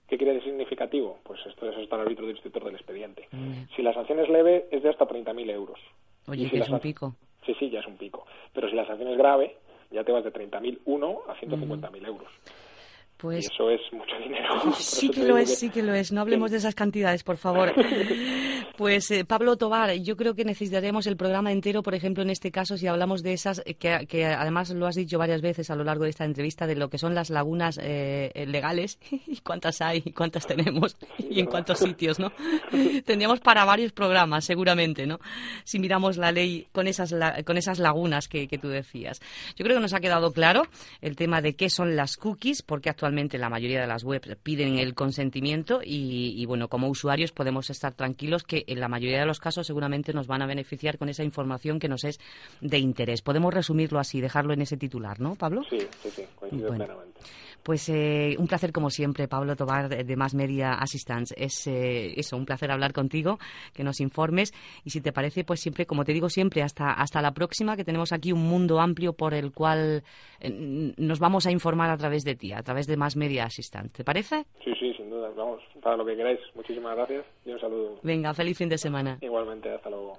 ¿Qué 0.08 0.16
quiere 0.16 0.34
decir 0.34 0.50
significativo? 0.50 1.18
Pues 1.22 1.40
esto 1.46 1.68
eso 1.68 1.80
está 1.80 1.96
al 1.96 2.02
árbitro 2.02 2.26
del 2.26 2.34
instructor 2.34 2.64
del 2.64 2.74
expediente. 2.74 3.28
Si 3.76 3.82
la 3.82 3.92
sanción 3.94 4.18
es 4.20 4.28
leve, 4.28 4.66
es 4.70 4.82
de 4.82 4.90
hasta 4.90 5.06
30.000 5.06 5.50
euros. 5.50 5.78
Oye, 6.26 6.42
Y 6.42 6.44
si 6.46 6.50
que 6.50 6.58
es 6.58 6.68
un 6.68 6.80
pico. 6.80 7.14
Sí, 7.46 7.54
sí, 7.58 7.70
ya 7.70 7.80
es 7.80 7.86
un 7.86 7.96
pico. 7.96 8.26
Pero 8.52 8.68
si 8.68 8.74
la 8.74 8.86
sanción 8.86 9.10
es 9.10 9.16
grave, 9.16 9.56
ya 9.90 10.04
te 10.04 10.12
vas 10.12 10.24
de 10.24 10.32
30.001 10.32 11.20
a 11.28 11.34
150.000 11.36 12.06
euros. 12.06 12.28
Y 12.46 13.20
Pues 13.20 13.50
eso 13.50 13.70
es 13.70 13.80
mucho 13.92 14.16
dinero. 14.18 14.48
Sí 14.74 15.10
que 15.10 15.24
lo 15.24 15.38
es, 15.38 15.58
sí 15.58 15.70
que 15.70 15.82
lo 15.82 15.94
es. 15.94 16.12
No 16.12 16.20
hablemos 16.20 16.50
de 16.50 16.58
esas 16.58 16.74
cantidades, 16.74 17.24
por 17.24 17.36
favor. 17.36 17.72
Pues 18.78 19.10
eh, 19.10 19.24
Pablo 19.24 19.56
Tobar, 19.56 19.92
yo 19.94 20.16
creo 20.16 20.36
que 20.36 20.44
necesitaremos 20.44 21.08
el 21.08 21.16
programa 21.16 21.50
entero, 21.50 21.82
por 21.82 21.96
ejemplo, 21.96 22.22
en 22.22 22.30
este 22.30 22.52
caso, 22.52 22.76
si 22.76 22.86
hablamos 22.86 23.24
de 23.24 23.32
esas, 23.32 23.60
eh, 23.66 23.74
que, 23.74 24.06
que 24.06 24.24
además 24.24 24.70
lo 24.70 24.86
has 24.86 24.94
dicho 24.94 25.18
varias 25.18 25.42
veces 25.42 25.68
a 25.70 25.74
lo 25.74 25.82
largo 25.82 26.04
de 26.04 26.10
esta 26.10 26.24
entrevista, 26.24 26.64
de 26.64 26.76
lo 26.76 26.88
que 26.88 26.96
son 26.96 27.12
las 27.12 27.28
lagunas 27.28 27.80
eh, 27.82 28.44
legales, 28.46 29.00
y 29.10 29.38
cuántas 29.38 29.80
hay, 29.80 30.04
y 30.04 30.12
cuántas 30.12 30.46
tenemos, 30.46 30.96
y 31.18 31.40
en 31.40 31.46
cuántos 31.46 31.80
sitios, 31.80 32.20
¿no? 32.20 32.30
Tendríamos 33.04 33.40
para 33.40 33.64
varios 33.64 33.90
programas, 33.90 34.44
seguramente, 34.44 35.08
¿no? 35.08 35.18
Si 35.64 35.80
miramos 35.80 36.16
la 36.16 36.30
ley 36.30 36.68
con 36.70 36.86
esas, 36.86 37.12
con 37.44 37.56
esas 37.56 37.80
lagunas 37.80 38.28
que, 38.28 38.46
que 38.46 38.58
tú 38.58 38.68
decías. 38.68 39.18
Yo 39.56 39.64
creo 39.64 39.78
que 39.78 39.82
nos 39.82 39.92
ha 39.92 39.98
quedado 39.98 40.30
claro 40.32 40.62
el 41.00 41.16
tema 41.16 41.42
de 41.42 41.56
qué 41.56 41.68
son 41.68 41.96
las 41.96 42.16
cookies, 42.16 42.62
porque 42.62 42.90
actualmente 42.90 43.38
la 43.38 43.50
mayoría 43.50 43.80
de 43.80 43.88
las 43.88 44.04
webs 44.04 44.36
piden 44.40 44.78
el 44.78 44.94
consentimiento 44.94 45.80
y, 45.84 46.46
bueno, 46.46 46.68
como 46.68 46.86
usuarios 46.86 47.32
podemos 47.32 47.70
estar 47.70 47.92
tranquilos 47.94 48.44
que 48.44 48.67
en 48.68 48.80
la 48.80 48.88
mayoría 48.88 49.20
de 49.20 49.26
los 49.26 49.40
casos 49.40 49.66
seguramente 49.66 50.12
nos 50.12 50.26
van 50.26 50.42
a 50.42 50.46
beneficiar 50.46 50.98
con 50.98 51.08
esa 51.08 51.24
información 51.24 51.78
que 51.78 51.88
nos 51.88 52.04
es 52.04 52.20
de 52.60 52.78
interés. 52.78 53.22
Podemos 53.22 53.52
resumirlo 53.52 53.98
así, 53.98 54.20
dejarlo 54.20 54.52
en 54.52 54.62
ese 54.62 54.76
titular, 54.76 55.20
¿no, 55.20 55.34
Pablo? 55.34 55.62
Sí, 55.68 55.78
sí, 56.02 56.10
sí, 56.10 56.22
coincido 56.36 56.68
Bueno. 56.68 56.84
plenamente. 56.84 57.20
Pues 57.62 57.88
eh, 57.88 58.34
un 58.38 58.46
placer 58.46 58.72
como 58.72 58.90
siempre, 58.90 59.28
Pablo 59.28 59.54
Tobar 59.56 59.88
de 59.88 60.04
de 60.04 60.16
Más 60.16 60.34
Media 60.34 60.72
Assistance. 60.74 61.34
Es 61.36 61.66
eh, 61.66 62.14
eso, 62.16 62.36
un 62.36 62.46
placer 62.46 62.70
hablar 62.70 62.92
contigo, 62.92 63.38
que 63.74 63.84
nos 63.84 64.00
informes 64.00 64.52
y 64.84 64.90
si 64.90 65.00
te 65.00 65.12
parece, 65.12 65.44
pues 65.44 65.60
siempre, 65.60 65.86
como 65.86 66.04
te 66.04 66.12
digo 66.12 66.28
siempre, 66.28 66.62
hasta 66.62 66.92
hasta 66.92 67.20
la 67.22 67.32
próxima, 67.32 67.76
que 67.76 67.84
tenemos 67.84 68.12
aquí 68.12 68.32
un 68.32 68.42
mundo 68.42 68.80
amplio 68.80 69.12
por 69.12 69.34
el 69.34 69.52
cual 69.52 70.02
eh, 70.40 70.92
nos 70.96 71.20
vamos 71.20 71.46
a 71.46 71.52
informar 71.52 71.90
a 71.90 71.96
través 71.96 72.24
de 72.24 72.34
ti, 72.34 72.52
a 72.52 72.62
través 72.62 72.86
de 72.86 72.96
Más 72.96 73.16
Media 73.16 73.44
Assistance. 73.44 73.90
¿Te 73.90 74.04
parece? 74.04 74.46
Sí, 74.64 74.72
sí, 74.78 74.92
sin 74.94 75.10
duda. 75.10 75.30
Vamos, 75.36 75.60
para 75.82 75.96
lo 75.96 76.04
que 76.04 76.16
queráis. 76.16 76.40
Muchísimas 76.54 76.96
gracias 76.96 77.24
y 77.44 77.50
un 77.50 77.60
saludo. 77.60 78.00
Venga, 78.02 78.32
feliz 78.34 78.56
fin 78.56 78.68
de 78.68 78.78
semana. 78.78 79.18
Igualmente, 79.20 79.70
hasta 79.70 79.90
luego. 79.90 80.18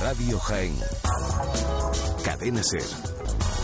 Radio 0.00 0.38
Jaén. 0.38 0.74
Cadena 2.24 2.62
Ser. 2.62 3.63